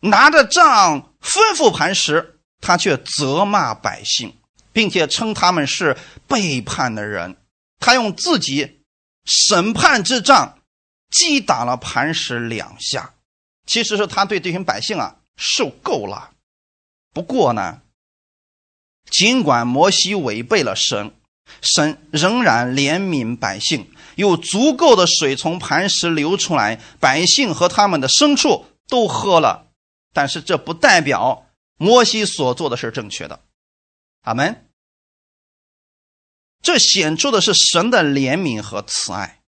[0.00, 4.34] 拿着杖吩咐磐石，他却责骂百姓，
[4.72, 7.36] 并且称他们是背叛的人。
[7.80, 8.84] 他用自己
[9.24, 10.60] 审判之杖
[11.10, 13.14] 击打了磐石两下，
[13.66, 16.30] 其实是他对这群百姓啊受够了。
[17.12, 17.82] 不过呢，
[19.10, 21.12] 尽管摩西违背了神。
[21.62, 29.66] 神仍然怜悯百姓，有足够的水从磐石流出来，百姓和他们的牲畜都喝了。
[30.12, 33.40] 但是这不代表摩西所做的是正确的。
[34.22, 34.69] 阿门。
[36.62, 39.40] 这显出的是神的怜悯和慈爱。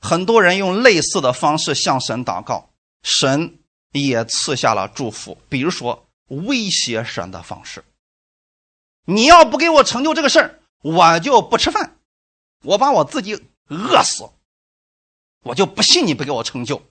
[0.00, 2.70] 很多人用类似的方式向神祷告，
[3.02, 3.58] 神
[3.92, 5.38] 也赐下了祝福。
[5.48, 7.84] 比如说威胁神的方式：
[9.06, 10.60] 你要不给我成就这个事儿。
[10.82, 11.96] 我就不吃饭，
[12.62, 14.28] 我把我自己饿死，
[15.44, 16.82] 我就不信你不给我成就。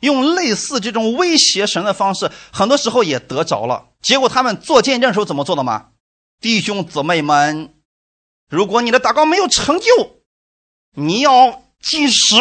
[0.00, 3.90] 用类似这种威胁神的方式，很多时候也得着了。
[4.02, 5.90] 结果他们做见证时候怎么做的吗？
[6.40, 7.75] 弟兄姊妹们，
[8.48, 10.20] 如果你的祷告没有成就，
[10.94, 12.34] 你要进食，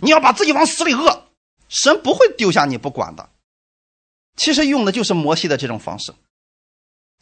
[0.00, 1.24] 你要把自己往死里饿，
[1.68, 3.30] 神不会丢下你不管的。
[4.36, 6.14] 其实用的就是摩西的这种方式。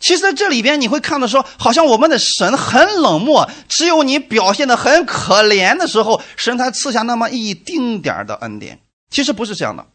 [0.00, 8.80] 其实在这里边你会看到说，好像我们的神很冷漠，只有你表现的很可怜的时候，神才赐下那么一丁点的恩典。
[9.08, 9.86] 其实不是这样的，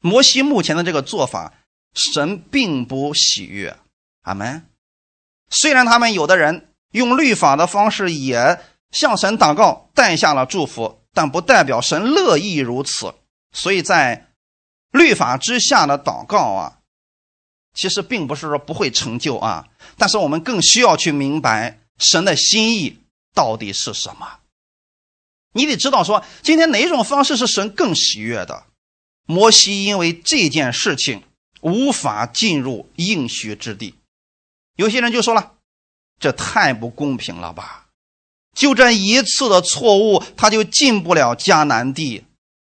[0.00, 1.54] 摩西目前的这个做法，
[1.94, 3.78] 神并不喜悦。
[4.22, 4.66] 阿门。
[5.48, 8.58] 虽然他们有的人用律法的方式也
[8.90, 13.14] 向神祷告，带下了祝福，但不代表神乐意如此。
[13.52, 14.32] 所以在
[14.90, 16.78] 律法之下的祷告啊。
[17.76, 19.66] 其实并不是说不会成就啊，
[19.98, 23.00] 但是我们更需要去明白神的心意
[23.34, 24.38] 到底是什么。
[25.52, 28.66] 你得知道说，今天哪种方式是神更喜悦的？
[29.26, 31.24] 摩西因为这件事情
[31.62, 33.96] 无法进入应许之地，
[34.76, 35.54] 有些人就说了
[36.18, 37.86] ：“这太不公平了吧？
[38.54, 42.24] 就这一次的错误，他就进不了迦南地。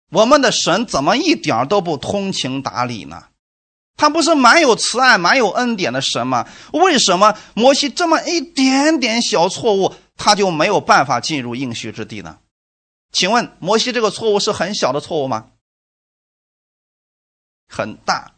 [0.09, 3.25] 我们的神怎么一点都不通情达理呢？”
[3.95, 6.47] 他不是蛮有慈爱、蛮有恩典的神吗？
[6.71, 12.39] 为什么摩西这么一点点小错误，他就没有办法进入应许之地呢？
[13.11, 15.51] 请问摩西这个错误是很小的错误吗？
[17.67, 18.33] 很大，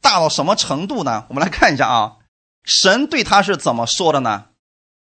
[0.00, 1.26] 大到什么程度呢？
[1.28, 2.18] 我们来看一下啊，
[2.66, 4.46] 神对他是怎么说的呢？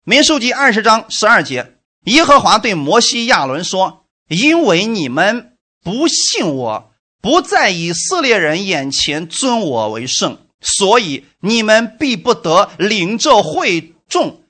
[0.04, 6.92] 民数记二十章十二节，耶和华对摩西亚伦说：“因为你们不信我，
[7.22, 14.42] 不在以色列人眼前尊我为圣，所以你们必不得领着会众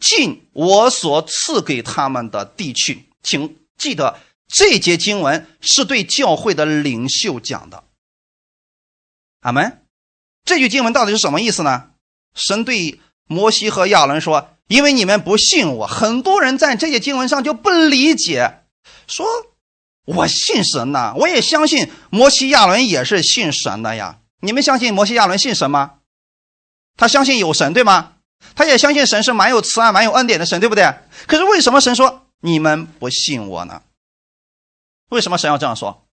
[0.00, 7.84] 进我所赐给他们的地区。”请记得，这节经文是对教会的领袖讲的。
[9.42, 9.84] 阿门。
[10.44, 11.90] 这句经文到底是什么意思呢？
[12.38, 18.62] 神对摩西和亚伦说：“因为你们不信我，很多人在这些经文上就不理解，
[19.06, 19.26] 说
[20.06, 24.20] 我信神呐，我也相信摩西亚伦也是信神的呀。
[24.40, 25.96] 你们相信摩西亚伦信神吗？
[26.96, 28.14] 他相信有神，对吗？
[28.54, 30.94] 他也相信神是蛮有慈爱、蛮有恩典的神，对不对？
[31.26, 33.82] 可是为什么神说？”你们不信我呢？
[35.08, 36.06] 为什么神要这样说？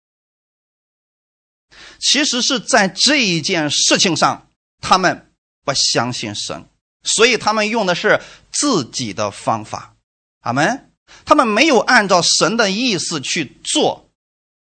[1.99, 4.49] 其实是在这一件事情上，
[4.81, 5.34] 他们
[5.64, 6.64] 不相信神，
[7.02, 8.20] 所以他们用的是
[8.52, 9.94] 自己的方法。
[10.40, 10.90] 阿门。
[11.26, 14.08] 他们没有按照神的意思去做。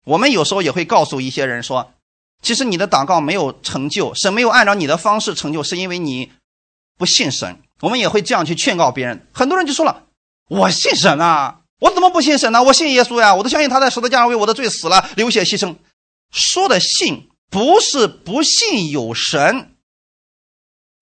[0.06, 1.92] 我们有时候也会告诉一些人说
[2.42, 6.32] ：“其实你的祷告没有成就，神没有按照你的方式成就，是因为你
[6.98, 9.28] 不信神。”我们也会这样去劝告别人。
[9.34, 10.06] 很多人就说了。
[10.50, 11.62] 我信神啊！
[11.80, 12.62] 我怎么不信神呢？
[12.62, 13.34] 我信耶稣呀！
[13.34, 15.76] 我都相信他在十字架上为我的罪死了，流血牺牲。
[16.32, 19.76] 说的信不是不信有神，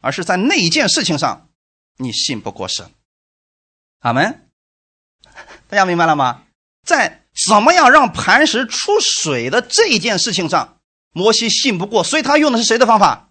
[0.02, 1.50] 而是在那一件事情上
[1.98, 2.92] 你信不过神。
[4.00, 4.50] 阿门。
[5.70, 6.44] 大家明白了吗？
[6.86, 10.80] 在怎么样让磐石出水的这一件事情上，
[11.12, 13.30] 摩西信不过，所以他用的是谁的方法？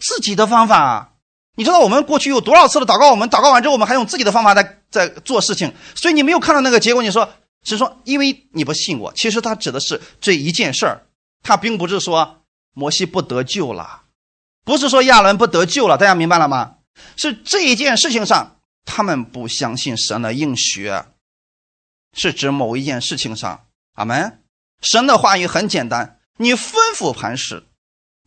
[0.00, 1.16] 自己的方法。
[1.54, 3.10] 你知道我们过去有多少次的祷告？
[3.10, 5.74] 我们祷告完之后，我们还用自己的方法在在做事情。
[5.94, 7.02] 所以你没有看到那个结果。
[7.02, 7.30] 你说
[7.64, 9.12] 是说，因为你不信我。
[9.12, 11.06] 其实他指的是这一件事儿，
[11.42, 14.01] 他并不是说摩西不得救了，
[14.64, 15.98] 不是说亚伦不得救了。
[15.98, 16.76] 大家明白了吗？
[17.16, 20.92] 是这一件事情上，他们不相信神的应许，
[22.12, 23.66] 是指某一件事情上。
[23.94, 24.42] 阿门。
[24.80, 27.64] 神的话语很简单，你吩咐磐石，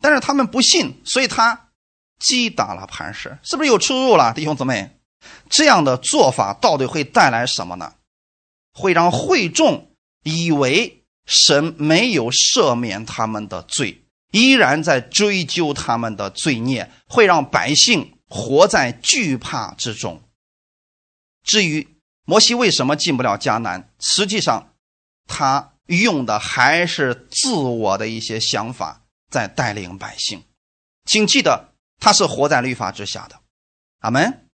[0.00, 1.62] 但是他们不信，所以他。
[2.18, 4.98] 击打了磐石，是不是有出入了，弟兄姊妹？
[5.50, 7.92] 这样的做法到底会带来什么呢？
[8.72, 9.90] 会让会众
[10.22, 20.22] 以为神没有赦免他们的罪，依然在追究他们的罪孽，会让百姓活在惧怕之中。
[21.44, 24.72] 至于摩西为什么进不了迦南，实际上
[25.26, 30.42] 他用的还是自我的一些想法在带领百姓。
[31.04, 31.72] 请记得。
[31.98, 33.36] 他是活在律法之下的，
[34.00, 34.50] 阿门。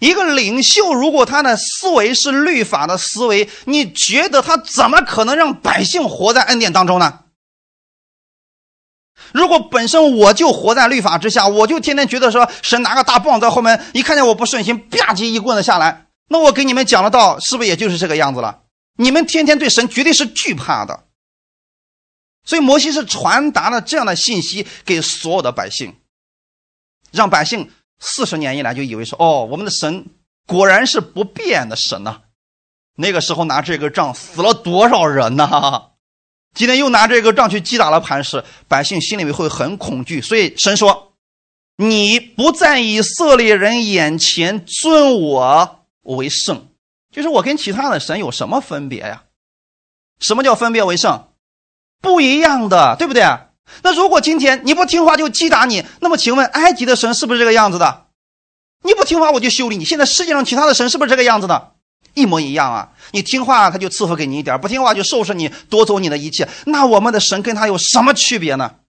[0.00, 7.24] 一个领袖如果他的思维是律法的思维，你觉得他怎么可能让百姓活在恩典当中呢？
[9.32, 18.60] 如果本身我就活在律法之下，我就天天觉得说神拿个大棒在后面，一看见我不顺心，吧唧一棍子下来，那我给你们讲的道是不是也就是这个样子了？
[18.96, 21.04] 你们天天对神绝对是惧怕的，
[22.44, 25.94] 所以摩西是传达了这样的信息给所有的百姓。
[27.10, 30.06] 让百姓四十年以来就以为说，哦，我们的神
[30.46, 32.22] 果然是不变的神呐。
[32.96, 35.90] 那个时候拿这个杖死了多少人呐？
[36.58, 40.20] 今天又拿这个杖去击打了磐石，百姓心里面会很恐惧。
[40.20, 41.12] 所以神说
[41.78, 46.66] ：“你不在以色列人眼前尊我为圣，
[47.12, 49.22] 就是我跟其他的神有什么分别呀？
[50.18, 51.28] 什么叫分别为圣？
[52.02, 53.22] 不一样的，对不对？”
[53.84, 58.06] 那如果今天你不听话就击打你，那么请问埃及的神是不是这个样子的？
[58.82, 59.84] 你不听话我就修理你。
[59.84, 61.74] 现在世界上其他的神是不是这个样子的？
[62.18, 62.92] 一模一样啊！
[63.12, 66.48] 你听话他就赐福给你一点，不听话就收拾你，夺走你的一切。
[66.66, 68.80] 那我们的神跟他有什么区别呢？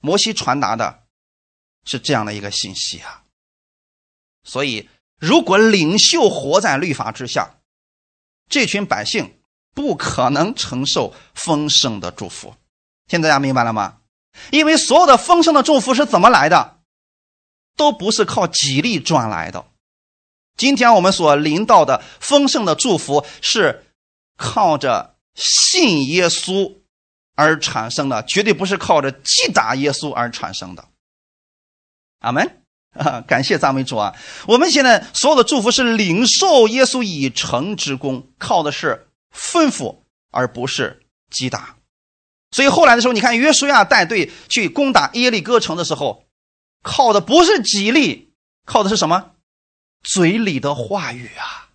[0.00, 1.04] 摩西传达的
[1.84, 3.22] 是这样的一个信息啊。
[4.42, 4.88] 所以，
[5.18, 7.60] 如果领袖活在律法之下，
[8.48, 9.38] 这群百姓
[9.74, 12.56] 不可能承受丰盛的祝福。
[13.06, 13.98] 现在大家明白了吗？
[14.50, 16.80] 因为所有的丰盛的祝福是怎么来的，
[17.76, 19.69] 都不是靠己力赚来的。
[20.60, 23.86] 今天我们所领到的丰盛的祝福，是
[24.36, 26.70] 靠着信耶稣
[27.34, 30.84] 而产生的，绝对不是靠着击打耶稣而产生的。
[32.18, 33.22] 阿门啊！
[33.26, 34.14] 感谢赞美主啊！
[34.46, 40.00] 我们现在所有的祝福是领受耶稣已成之功，靠的是吩咐，
[40.30, 41.00] 而不是
[41.30, 41.76] 击打。
[42.50, 46.24] 所以后来的时候，你看约书亚带队去攻打耶利哥城的时候，
[46.82, 48.34] 靠的不是吉力，
[48.66, 49.30] 靠的是什么？
[50.02, 51.68] 嘴里的话语啊！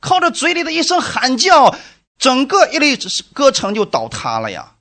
[0.00, 1.76] 靠着嘴里的一声喊叫，
[2.18, 2.96] 整个耶利
[3.32, 4.76] 哥城就倒塌了呀！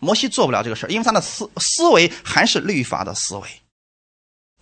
[0.00, 3.48] 摩西做不了这个事因为他的思思维还是律法的思维。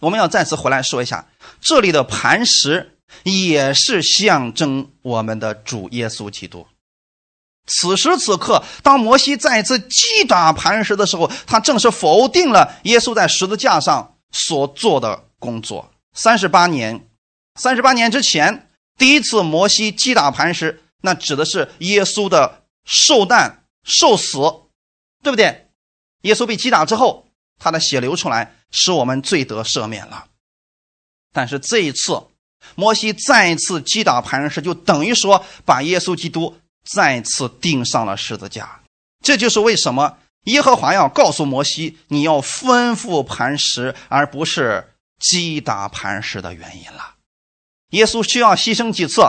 [0.01, 1.27] 我们要再次回来说一下，
[1.61, 6.67] 这里的磐石也是象征我们的主耶稣基督。
[7.67, 15.91] 此时此刻，当摩西再次击打磐石的时候，他正是否定了耶稣在十字架上所做的工作。
[16.17, 17.09] 三十八年，
[17.55, 24.39] 三十八年之前，第一次摩西击打磐石，那指的是耶稣的受难、受死，
[25.23, 25.69] 对不对？
[26.23, 27.29] 耶稣被击打之后，
[27.61, 28.55] 他的血流出来。
[28.73, 30.27] 使我们罪得赦免了，
[31.33, 32.21] 但是这一次，
[32.75, 38.83] 摩西再一次击打磐石，就等于说把耶稣基督再次钉上了十字架。
[39.23, 47.15] 这就是为什么耶和华要告诉摩西，你要吩咐磐石，而不是击打磐石的原因了。
[47.91, 49.23] 耶稣需要牺牲几次？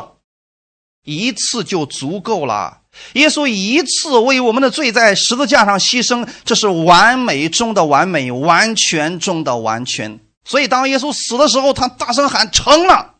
[1.03, 2.81] 一次就足够了。
[3.13, 10.19] 耶稣一次为我们的罪在十字架上牺牲，这是完美中的完美，完全中的完全。
[10.43, 13.15] 所以，当耶稣死的时候，他大声喊：“成了！”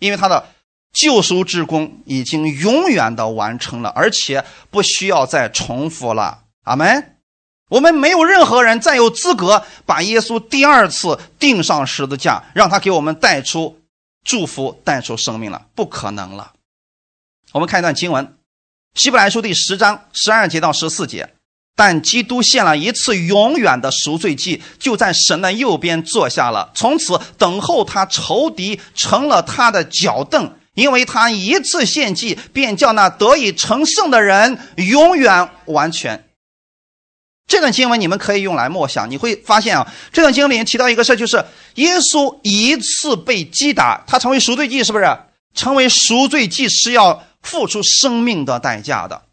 [0.00, 0.48] 因为他的
[0.92, 6.44] 救赎之功已经永远的完成了，而且不需要再重复了。
[6.64, 7.13] 阿门。
[7.74, 13.80] 我们没有任何人再有资格把耶稣第二次钉上十字架，让他给我们带出
[14.22, 16.52] 祝福、带出生命了，不可能了。
[17.50, 18.24] 我们看一段经文，
[18.94, 21.34] 《希伯来书》第十章十二节到十四节。
[21.74, 36.24] 但基督献了一次永远的赎罪祭，就在神的右边坐下了，从此等候他仇敌成了他的脚凳，因为他一次献祭，便叫那得以成圣的人永远完全。
[37.46, 45.18] 这段经文你们可以用来默想，你会发现啊，这段经文里面提到一个事，就是耶稣一次被击打，他成为赎罪祭，是不是？
[45.54, 47.24] 成为赎罪祭是要。
[47.44, 49.24] 付出生命的代价的，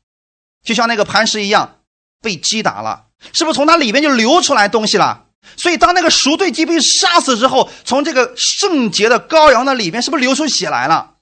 [0.66, 1.78] 就像那个磐石一样，
[2.22, 5.28] 被击打了，是不是从它里边就流出来东西了？
[5.56, 11.20] 所以当那个赎罪祭被杀死之后，从这个圣洁的羔羊的里边，是不是流出血来了？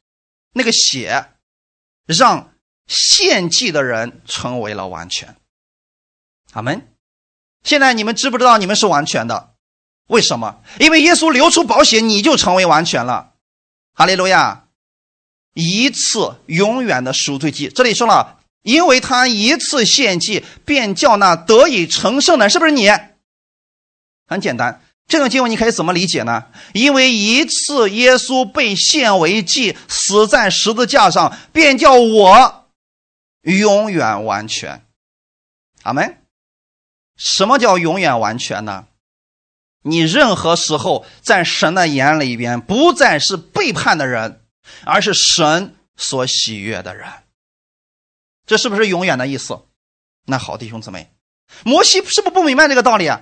[0.53, 1.27] 那个血
[2.07, 2.53] 让
[2.87, 5.35] 献祭的人成为了完全。
[6.53, 6.87] 阿门。
[7.63, 9.53] 现在你们知不知道你们是完全的？
[10.07, 10.61] 为什么？
[10.79, 13.33] 因为耶稣流出宝血，你就成为完全了。
[13.93, 14.65] 哈利路亚。
[15.55, 22.87] 一次永远的赎罪祭，这里说了，因为他一次献祭，便叫那得以成圣的，是不是你？
[24.27, 26.45] 很简单，这段经文你可以怎么理解呢？
[26.73, 32.69] 因为一次耶稣被献为祭，死在十字架上，便叫我
[33.41, 34.85] 永远完全。
[35.81, 36.18] 阿门。
[37.19, 38.87] 什么叫永远完全呢？
[39.83, 44.41] 你任何时候在神的眼里边，不再是背叛的人。
[44.83, 47.07] 而是神所喜悦的人，
[48.45, 49.59] 这是不是永远的意思？
[50.27, 51.11] 那好，弟兄姊妹，
[51.63, 53.21] 摩西是不是不明白这个道理啊？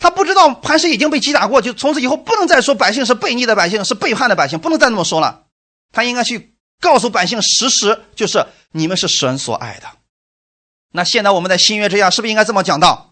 [0.00, 5.46] 他不知道磐石已经被击打过，就从此以后不能再说百姓是悖逆的百姓，是背叛的百姓，不能再那么说了。
[5.92, 9.86] 他应该去告诉百姓事实，就是你们是神所爱的。
[10.90, 13.07] 那现在我们在新约之下，是不是应该这么讲到？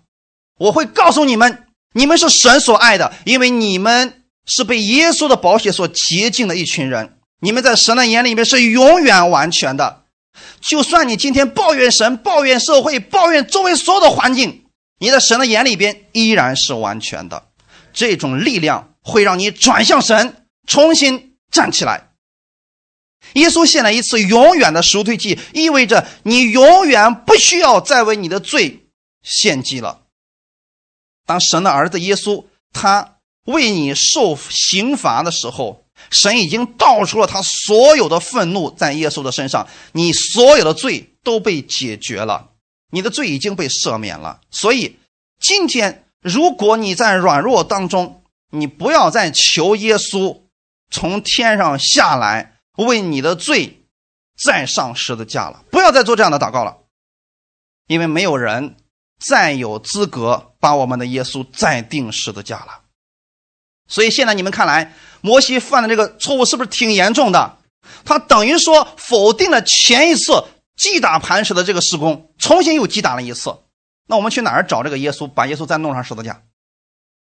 [0.58, 7.18] 我会告诉你们，你们是神所爱的，因为你们是被耶稣的宝血所洁净的一群人。
[7.40, 10.04] 你们在神的眼里面是永远完全的，
[10.60, 14.64] 就算你今天抱怨神、抱怨社会、抱怨周围所有的环境，
[14.98, 17.48] 你在神的眼里边依然是完全的。
[17.92, 22.08] 这种力量会让你转向神，重新站起来。
[23.34, 28.86] 耶稣献了一次永远的赎罪祭，意味着你永远不需要再为你的罪
[29.22, 30.05] 献祭了。
[31.26, 35.82] 当神的儿子耶稣他为你受刑罚的时候。
[36.10, 42.50] 神已经道出了他所有的愤怒在耶稣的身上，你所有的罪都被解决了，
[42.90, 44.42] 你的罪已经被赦免了。
[44.50, 44.98] 所以，
[45.40, 50.42] 今天如果你在软弱当中，你不要再求耶稣
[50.90, 53.86] 从天上下来为你的罪
[54.40, 56.76] 再上十字架了，不要再做这样的祷告了，
[57.86, 58.76] 因为没有人
[59.18, 62.82] 再有资格把我们的耶稣再定十字架了。
[63.88, 64.94] 所以现在你们看来。
[65.22, 67.58] 摩西犯的这个错误是不是挺严重的？
[68.04, 70.44] 他等于说否定了前一次
[70.76, 73.58] 击打磐石的这个施工，重新又击打了一次。
[74.06, 76.42] 那我们去哪儿找这个耶稣，把耶稣再弄上十字架？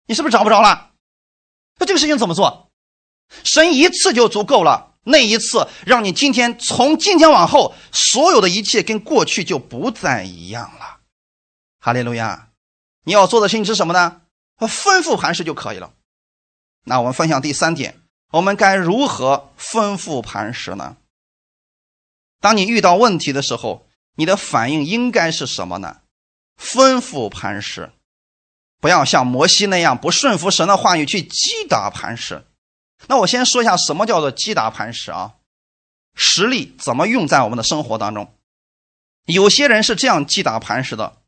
[0.09, 0.91] 你是不是找不着了？
[1.79, 2.73] 那这个事情怎么做？
[3.45, 10.94] 神一次就足够了，那一次让你今天从今天往后所有的一切跟过去就不再一样了。
[11.85, 12.49] 哈利路亚！
[13.03, 14.23] 你要做的事情是什么呢？
[14.59, 15.93] 吩咐磐石就可以了。
[16.85, 20.97] 那我们分享第三点，我们该如何吩咐磐石呢？
[22.41, 26.01] 当你遇到问题的时候，你的反应应该是什么呢？
[26.59, 27.93] 吩咐磐石，
[28.81, 32.47] 不要像摩西那样不顺服神的话语去击打磐石。
[33.09, 35.35] 那我先说一下什么叫做击打磐石啊？
[36.15, 38.35] 实力怎么用在我们的生活当中？
[39.27, 41.19] 有些人是这样击打磐石的，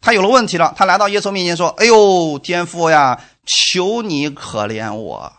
[0.00, 5.32] 他有了问题了，他来到耶稣面前说：“哎呦，天父呀，求你可怜我，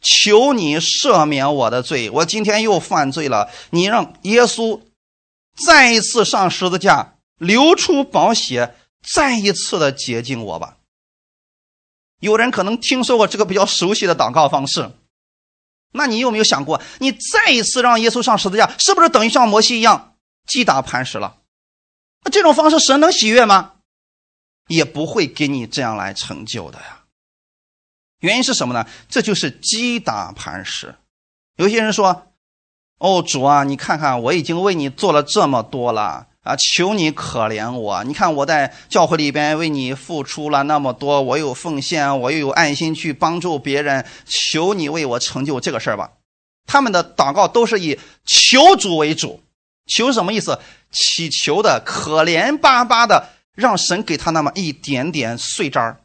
[0.00, 3.50] 求你赦免我的罪，我今天又犯罪了。
[3.70, 4.80] 你让耶稣
[5.56, 10.76] 再一次上十字架，流出宝血，再一次的洁净我吧。”
[12.20, 14.92] 有人可能听说过这个比较熟悉的祷告方式。
[15.94, 20.14] 那你有没有想过，你再一次让耶稣上十字架，是不是等于像摩西一样
[20.46, 21.38] 击打磐石了？
[22.24, 23.72] 那这种方式神能喜悦吗？
[24.68, 27.02] 也不会给你这样来成就的呀。
[28.20, 28.86] 原因是什么呢？
[29.08, 30.94] 这就是击打磐石。
[31.56, 32.28] 有些人说
[32.98, 38.02] ：“哦，主啊，你看看我已经为你做了这么多了。”啊，求你可怜我！
[38.02, 46.14] 你看我在教会里边为你付出了那么多，我有奉献，我又有爱心去帮助别人，求你为我成就这个事儿吧。
[46.66, 49.40] 他们的祷告都是以求主为主，
[49.86, 50.58] 求什么意思？
[50.90, 55.98] 祈求的可怜巴巴的，让神给他那么一点点碎渣儿。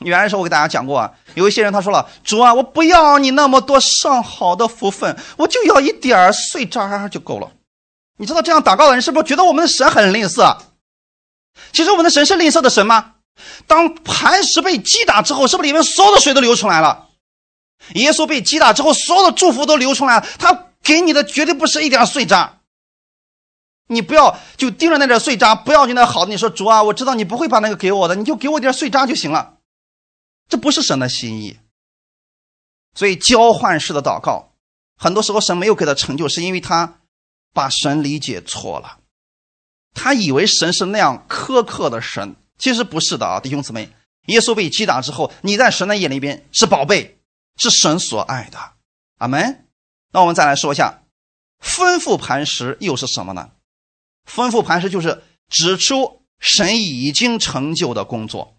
[0.00, 7.52] 原来时候我给大家讲过，有一些人他说了：“主啊，我不要你那么多上好的福分，我就要一点碎渣就够了。”
[8.18, 10.56] 你知道这样祷告的人是不是觉得我们的神很吝啬？
[11.72, 13.14] 其实我们的神是吝啬的神吗？
[13.66, 17.08] 当磐石被击打之后，是不是里面所有的水都流出来了？
[17.94, 20.26] 耶稣被击打之后，所有的祝福都流出来了。
[20.38, 22.58] 他给你的绝对不是一点碎渣。
[23.86, 26.30] 你不要就盯着那点碎渣，不要就那好的。
[26.30, 29.58] 你说主啊，我知道你不会把那个给我的，你就给我点碎渣就行了。
[30.48, 31.58] 这不是神的心意。
[32.94, 34.52] 所以交换式的祷告，
[34.96, 37.00] 很多时候神没有给他成就，是因为他。
[37.56, 38.98] 把神理解错了，
[39.94, 43.90] 他以为神是那样苛刻的神，其实不是的啊，弟兄姊妹。
[44.26, 47.20] 耶稣被击打之后，你在神的眼里边是宝贝，
[47.56, 48.58] 是神所爱的。
[49.18, 49.68] 阿门。
[50.10, 51.04] 那我们再来说一下，
[51.62, 53.52] 吩咐磐石又是什么呢？
[54.30, 58.56] 吩咐磐石就是指出神已经成就的工作。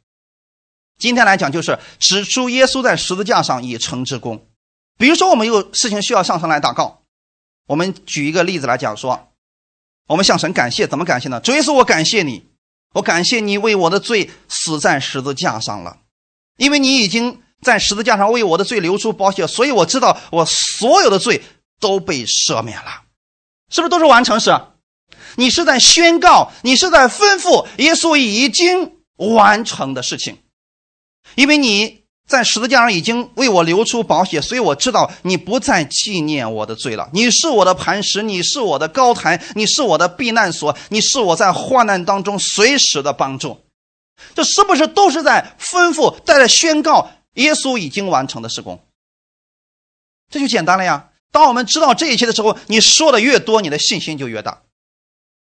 [0.97, 4.47] 今天来讲，就是指出耶稣在十字架上已成之功。
[4.97, 7.01] 比如说，我们有事情需要上神来祷告。
[7.67, 9.33] 我们举一个例子来讲说，
[10.07, 11.39] 我们向神感谢，怎么感谢呢？
[11.41, 12.47] 主耶稣，我感谢你，
[12.93, 15.97] 我感谢你为我的罪死在十字架上了，
[16.57, 21.43] 因为你已经在十字架上为我的罪流出宝血，所以我知道我所有的罪
[21.81, 23.01] 都被赦免了，
[23.69, 24.51] 是不是都是完成时？
[25.35, 30.37] 你是在宣告，你是在吩咐耶稣已经完成的事情，
[31.35, 32.03] 因为你。
[32.27, 37.07] 在十字架上已经为我流出宝血，所以我知道你不再纪念我的罪了。
[37.13, 43.61] 你是我的磐石，你是我的高台，你是我的避难所，你是我在患难当中随时的帮助。
[44.33, 48.83] 这是不是都是在吩咐、在宣告耶稣已经完成的施工？
[50.31, 51.11] 这就简单了呀。
[51.31, 54.63] 当我们知道这一切的时候，你说的越多，你的信心就越大，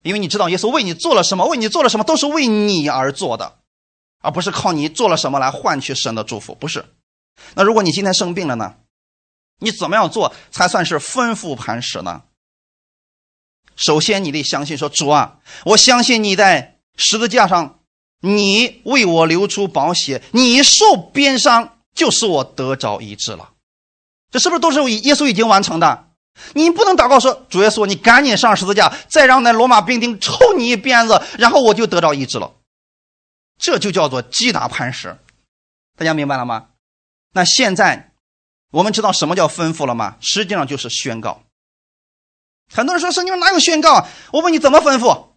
[0.02, 3.58] 因为你知道耶稣为你做了什么，为你做了什么，都是为你而做的。
[4.24, 6.84] 而不是靠你做了什么来换取神的祝福，不是。
[7.54, 8.76] 那如果你今天生病了呢？
[9.58, 12.22] 你怎么样做才算是吩咐磐石呢？
[13.74, 17.80] 首先，你得相信说主啊，我相信你在十字架上，
[18.20, 23.50] 你为我流出宝血，你受鞭伤，就是我得着医治了。
[24.30, 26.11] 这是不是都是耶稣已经完成的？
[26.54, 32.54] 你不能祷告说主耶稣，你赶紧上十字架，再让那罗马兵丁抽你一鞭子，然后我就得着医治了。
[33.58, 35.18] 这就叫做击打磐石，
[35.96, 36.70] 大家明白了吗？
[37.32, 38.12] 那现在
[38.72, 40.16] 我们知道什么叫吩咐了吗？
[40.20, 41.42] 实际上就是宣告。
[42.74, 44.08] 很多人说圣经哪有宣告？
[44.32, 45.28] 我问你怎么吩咐？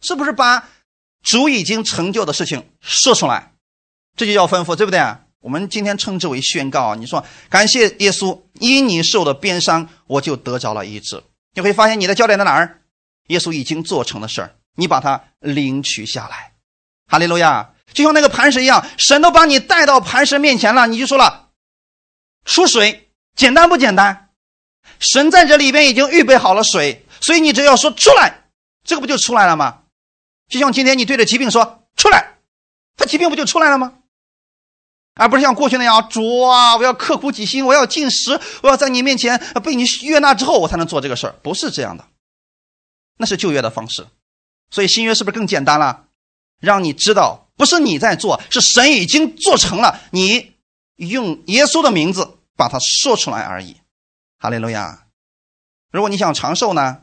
[0.00, 0.68] 是不是把
[1.22, 3.52] 主已经成就的事情说出来？
[4.16, 5.00] 这就叫吩咐，对不对？
[5.40, 6.94] 我们今天称之为宣告啊。
[6.94, 11.22] 你说感谢耶稣，因你受的鞭伤，我就得着了医治。
[11.54, 12.82] 你会发现你的焦点在哪儿？
[13.28, 16.52] 耶稣已经做成的事儿，你把它领取下来。
[17.08, 21.50] 哈利路亚，就像那个磐石一样，神都把你带到磐石面前了，你就说了，
[22.44, 24.30] 出水，简单不简单？
[24.98, 28.44] 神在这里边已经预备好了水，所以你只要说出来，
[28.84, 29.82] 这个不就出来了吗？
[30.48, 32.34] 就像今天你对着疾病说出来，
[32.96, 33.94] 他疾病不就出来了吗？
[35.16, 42.04] 而不是像过去那样，主啊，我要刻苦己心，我要进食，我要在你面前被你悦纳之后，我才能做这个事儿，不是这样的，
[43.16, 44.06] 那是旧约的方式，
[44.70, 46.04] 所以新约是不是更简单了？
[46.60, 50.00] 让你知道，不是你在做，是神已经做成了。
[50.10, 50.52] 你
[50.96, 53.76] 用耶稣的名字把它说出来而已。
[54.38, 55.06] 哈利路亚！
[55.90, 57.02] 如果你想长寿呢，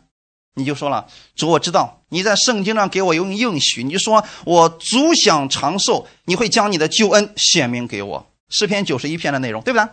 [0.56, 8.32] 你就说了，主，我知道你在圣经上给我用应许，你就说我足享长寿，你会将你的救恩显明给我。
[8.50, 9.90] 诗篇九十一篇的内容，对不对？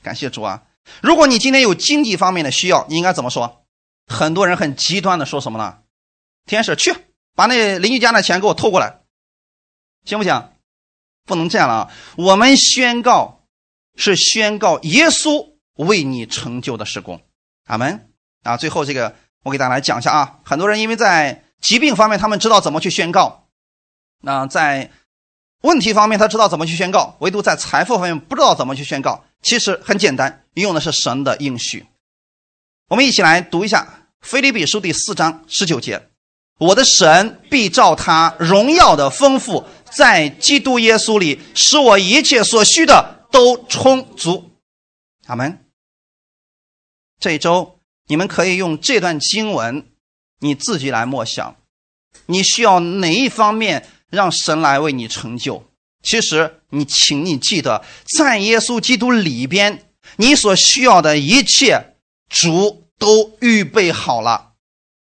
[0.00, 0.62] 感谢主啊！
[1.00, 3.64] 如果你今天有经济方面的需要，你应该怎么说？
[4.06, 5.78] 很多人很极端的说什么呢？
[6.46, 6.94] 天使去
[7.34, 9.00] 把那邻居家的钱给我偷过来，
[10.04, 10.50] 行不行？
[11.26, 11.92] 不能这样了啊！
[12.16, 13.44] 我们宣告
[13.96, 17.20] 是宣告耶稣为你成就的施工，
[17.66, 18.12] 阿门
[18.44, 18.56] 啊！
[18.56, 19.16] 最后这个。
[19.42, 23.46] 我给大家来讲一下啊，很多人因为在疾病方面他们知道怎么去宣告，
[24.20, 24.90] 那在
[25.62, 29.24] 问题方面他知道怎么去宣告，唯独在财富方面不知道怎么去宣告。
[29.42, 31.86] 其实很简单，用的是神的应许。
[32.88, 36.10] 我们一起来读一下《腓立比书》第四章十九节
[36.60, 44.50] ：“我的神必照他荣耀的丰富，在基督耶稣里，使我一切所需的都充足。”
[45.28, 45.64] 阿门。
[47.18, 47.79] 这一周。
[48.10, 49.86] 你们可以用这段经文，
[50.40, 51.54] 你自己来默想，
[52.26, 55.62] 你需要哪一方面让神来为你成就？
[56.02, 57.84] 其实你，请你记得，
[58.18, 59.86] 在耶稣基督里边，
[60.16, 61.94] 你所需要的一切，
[62.28, 64.54] 主都预备好了。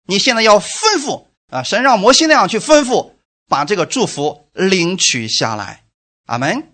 [0.07, 3.11] 你现在要吩咐啊，神让摩西那样去吩咐，
[3.47, 5.83] 把这个祝福领取下来。
[6.25, 6.71] 阿门。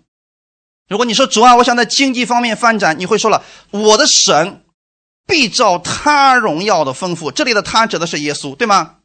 [0.88, 4.64] 如果你说主啊，我想在经济方面发展，你会说了，我的神。
[5.26, 8.96] 必照他荣耀的丰富，这里的他指的是耶稣，对吗？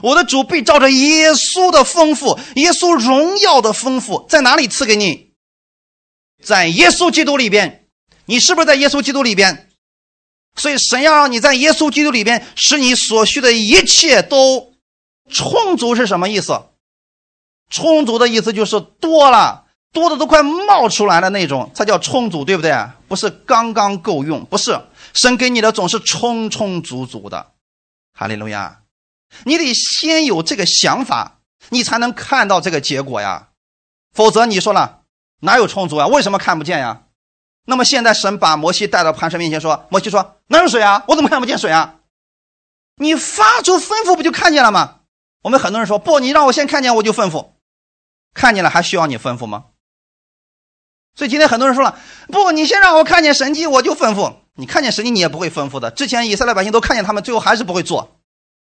[0.00, 5.32] 我的主必照着耶稣的丰富，耶稣荣耀的丰富在哪里赐给你？
[6.42, 7.86] 在耶稣基督里边，
[8.24, 9.68] 你是不是在耶稣基督里边？
[10.54, 14.72] 所以神要让你在耶稣基督里边，使你所需的一切都
[15.28, 16.58] 充足，是什么意思？
[17.68, 22.72] 充足的意思就是多了，多的都快冒出来的那种，才叫充足，对不对？
[23.08, 24.80] 不是刚刚够用，不是。
[25.16, 27.54] 神给你的总是充充足足的，
[28.12, 28.82] 哈利路亚！
[29.44, 31.40] 你得先有这个想法，
[31.70, 33.48] 你才能看到这个结果呀。
[34.12, 35.02] 否则你说了
[35.40, 36.06] 哪有充足啊？
[36.06, 37.04] 为什么看不见呀？
[37.64, 41.02] 那么现在神把摩西带到磐石面前说：“摩西说哪有水啊？
[41.08, 41.96] 我怎么看不见水啊？”
[42.96, 45.00] 你发出吩咐不就看见了吗？
[45.42, 47.52] 我们很多人说不，你让我先看见我就吩咐，
[48.34, 49.64] 看见了还需要你吩咐吗？
[51.16, 51.98] 所以今天很多人说了
[52.28, 54.34] 不，你先让我看见神迹我就吩咐。
[54.54, 55.90] 你看见神迹，你也不会吩咐的。
[55.90, 58.16] 之前以色列百姓都看见他们，最后还是不会做。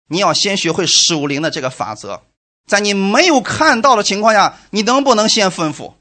[0.08, 2.20] 你要先学会属灵的这个法则，
[2.68, 5.94] 在你没有看到的情况下，你能不能先吩咐？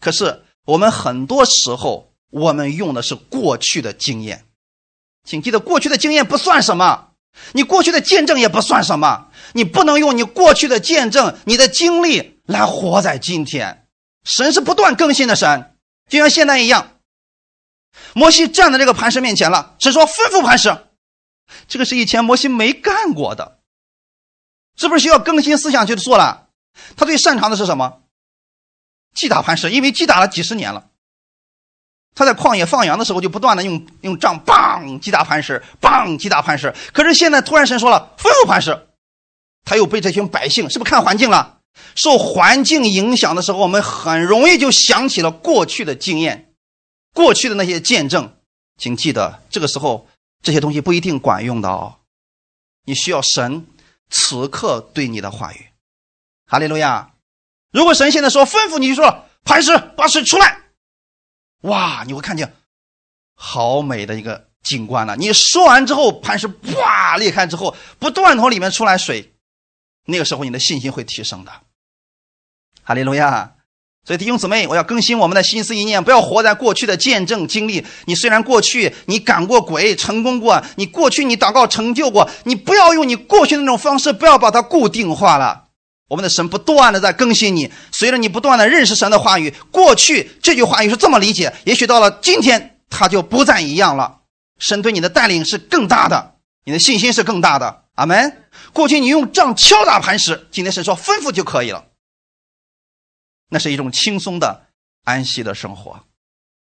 [0.00, 4.44] 可是我们很多时候，我们用的是过去的经验，
[5.24, 7.10] 请记得，过去的经验不算什么，
[7.52, 9.28] 你过去的见证也不算什么。
[9.52, 13.86] 你不能用你过去的见证、你的经历来活在今天。
[14.24, 15.75] 神是不断更新的神，
[16.08, 16.92] 就像现在一样。
[18.14, 20.76] 摩西站在这个磐石面前了，神说：“吩咐磐石。”
[21.68, 23.60] 这个是以前摩西没干过的，
[24.76, 26.48] 是不是需要更新思想去做了？
[26.96, 28.02] 他最擅长的是什么？
[29.14, 30.90] 击打磐石，因为击打了几十年了。
[32.14, 36.74] 他在旷野放羊的时候，就不断的用用杖棒击打磐石，棒击打磐石。
[36.92, 38.88] 可是现在突然神说了：“吩咐磐石。”
[39.64, 41.55] 他又被这群百姓是不是看环境了？
[41.94, 46.52] 受环境影响的时候，我们很容易就想起了过去的经验。
[47.14, 48.36] 过去的那些见证，
[48.76, 50.06] 请记得，这个时候
[50.42, 52.00] 这些东西不一定管用的哦。
[52.84, 53.66] 你需要神
[54.10, 55.66] 此刻对你的话语，
[56.46, 57.14] 哈利路亚。
[57.72, 60.60] 如果神现在说吩咐你，就说磐石把水出来，
[61.62, 62.54] 哇，你会看见
[63.34, 65.16] 好美的一个景观了。
[65.16, 66.46] 你说完之后，磐石
[66.76, 69.32] 哇裂开之后，不断从里面出来水，
[70.04, 71.52] 那个时候你的信心会提升的，
[72.86, 73.50] 哈利路亚。
[74.06, 77.84] 所以弟兄姊妹，我要更新我们的心思意念，不要活在过去的见证经历。
[78.04, 85.64] 你虽然过去你赶过鬼，成功过，你过去你祷告成就过，你不要用你过去的那种方式，不要把它固定化了。
[86.08, 94.18] 我们的神不断的在更新你，随着你不断的认识神的话语，过去这句话语是这么理解，也许到了今天，它就不再一样了。
[94.60, 96.34] 神对你的带领是更大的，
[96.64, 97.82] 你的信心是更大的。
[97.96, 98.44] 阿门。
[98.72, 101.84] 过去你用杖敲打磐石，今天神说吩咐就可以了。
[103.48, 104.66] 那是一种轻松的、
[105.04, 106.04] 安息的生活，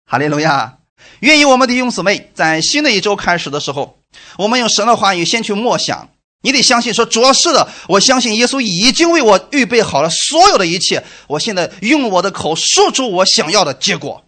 [0.06, 0.78] 哈利路亚！
[1.20, 3.98] 愿意我们的弟兄姊妹在新的一周开始的时候，
[4.36, 6.10] 我们用神的话语先去默想。
[6.42, 11.04] 你得相信，说主要是的，我相信耶稣已经为我预备好了所有的一切。
[11.26, 14.24] 我现在用我的口说出我想要的结果，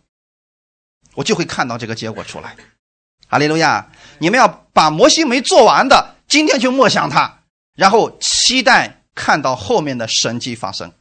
[1.15, 2.55] 我就会看到这个结果出来。
[3.29, 3.91] 哈利路亚！
[4.19, 7.39] 你们要把摩西没做完的，今天去默想它，
[7.75, 10.93] 然后期待看到后面的神迹发生。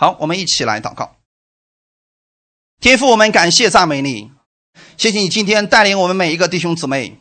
[0.00, 1.18] 好，我们一起来祷告。
[2.80, 4.30] 天父，我们感谢赞美你，
[4.96, 7.18] 谢谢你今天带领我们每一个弟兄姊妹，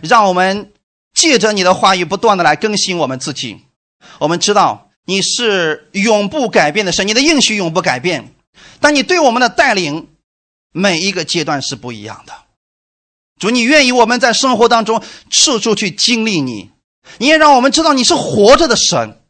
[0.00, 0.72] 让我们
[1.12, 3.66] 借着你的话语不断的来更新我们自己。
[4.20, 8.34] 我们知道你是永不改变的神，你的应许永不改变。
[8.80, 10.08] 但你对我们的带领，
[10.72, 12.32] 每一个阶段是不一样的。
[13.38, 16.70] 主，你愿意我们在生活当中处处去经历你，
[17.18, 19.20] 你也让我们知道你是活着的神，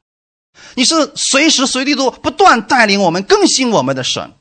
[0.74, 4.32] 你是随时随地都不断带领我们、更新我们的神。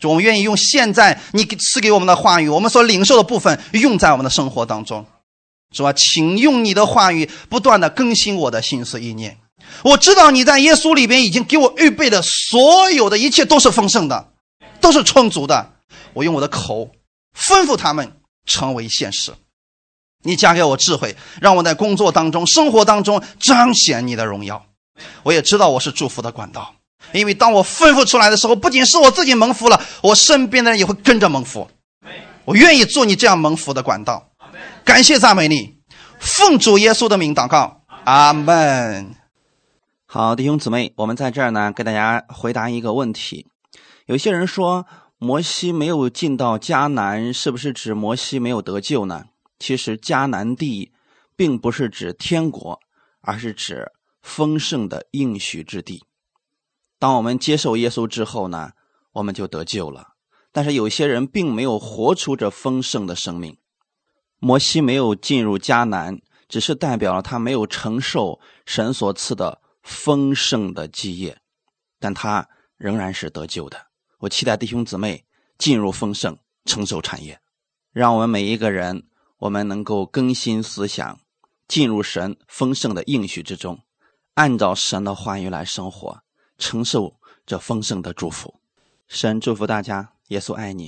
[0.00, 5.06] 主，我愿意用现在你赐给我们的话语，我们所领受的部分用在我们的生活当中。
[5.72, 9.38] 是吧，请用你的话语不断的更新我的心思意念。
[9.82, 14.28] 我知道你在耶稣里边已经给我预备的所有的一切都是丰盛的，
[14.80, 15.72] 都是充足的。
[16.12, 16.90] 我用我的口
[17.36, 18.12] 吩咐他们
[18.46, 19.32] 成为现实。
[20.22, 24.64] 你加给我智慧，让我在工作当中、生活当中彰显你的荣耀。
[25.22, 26.74] 我也知道我是祝福的管道。
[27.12, 31.68] 因为当我吩咐出来的时候，不仅是我自己蒙福了，我身边的人也会跟着蒙福。
[32.44, 34.30] 我愿意做你这样蒙福的管道。
[34.84, 35.78] 感谢赞美你，
[36.18, 39.14] 奉主耶稣的名祷告，阿门。
[40.06, 43.46] 好，弟兄姊妹，我们在这儿呢，给大家回答一个问题。
[44.06, 44.86] 有些人说，
[45.18, 49.24] 摩西没有进到迦南，是不是指摩西没有得救呢？
[49.58, 50.92] 其实，迦南地
[51.36, 52.78] 并不是指天国，
[53.22, 53.90] 而是指
[54.24, 56.02] 丰盛的应许之地。
[56.98, 58.72] 当我们接受耶稣之后呢，
[59.12, 60.14] 我们就得救了。
[60.50, 63.58] 但是有些人并没有活出这丰盛的生命。
[64.38, 71.38] 摩西没有进入迦南，只是代表了他没有承受神所赐的丰盛的基业，
[72.00, 73.88] 但他仍然是得救的。
[74.20, 75.26] 我期待弟兄姊妹
[75.58, 77.38] 进入丰盛，承受产业。
[77.92, 79.06] 让我们每一个人，
[79.36, 81.20] 我们能够更新思想，
[81.68, 83.80] 进入神丰盛的应许之中，
[84.34, 86.24] 按照神的话语来生活。
[86.56, 88.60] 承受这丰盛的祝福，
[89.08, 90.82] 神祝福大家，耶稣爱你。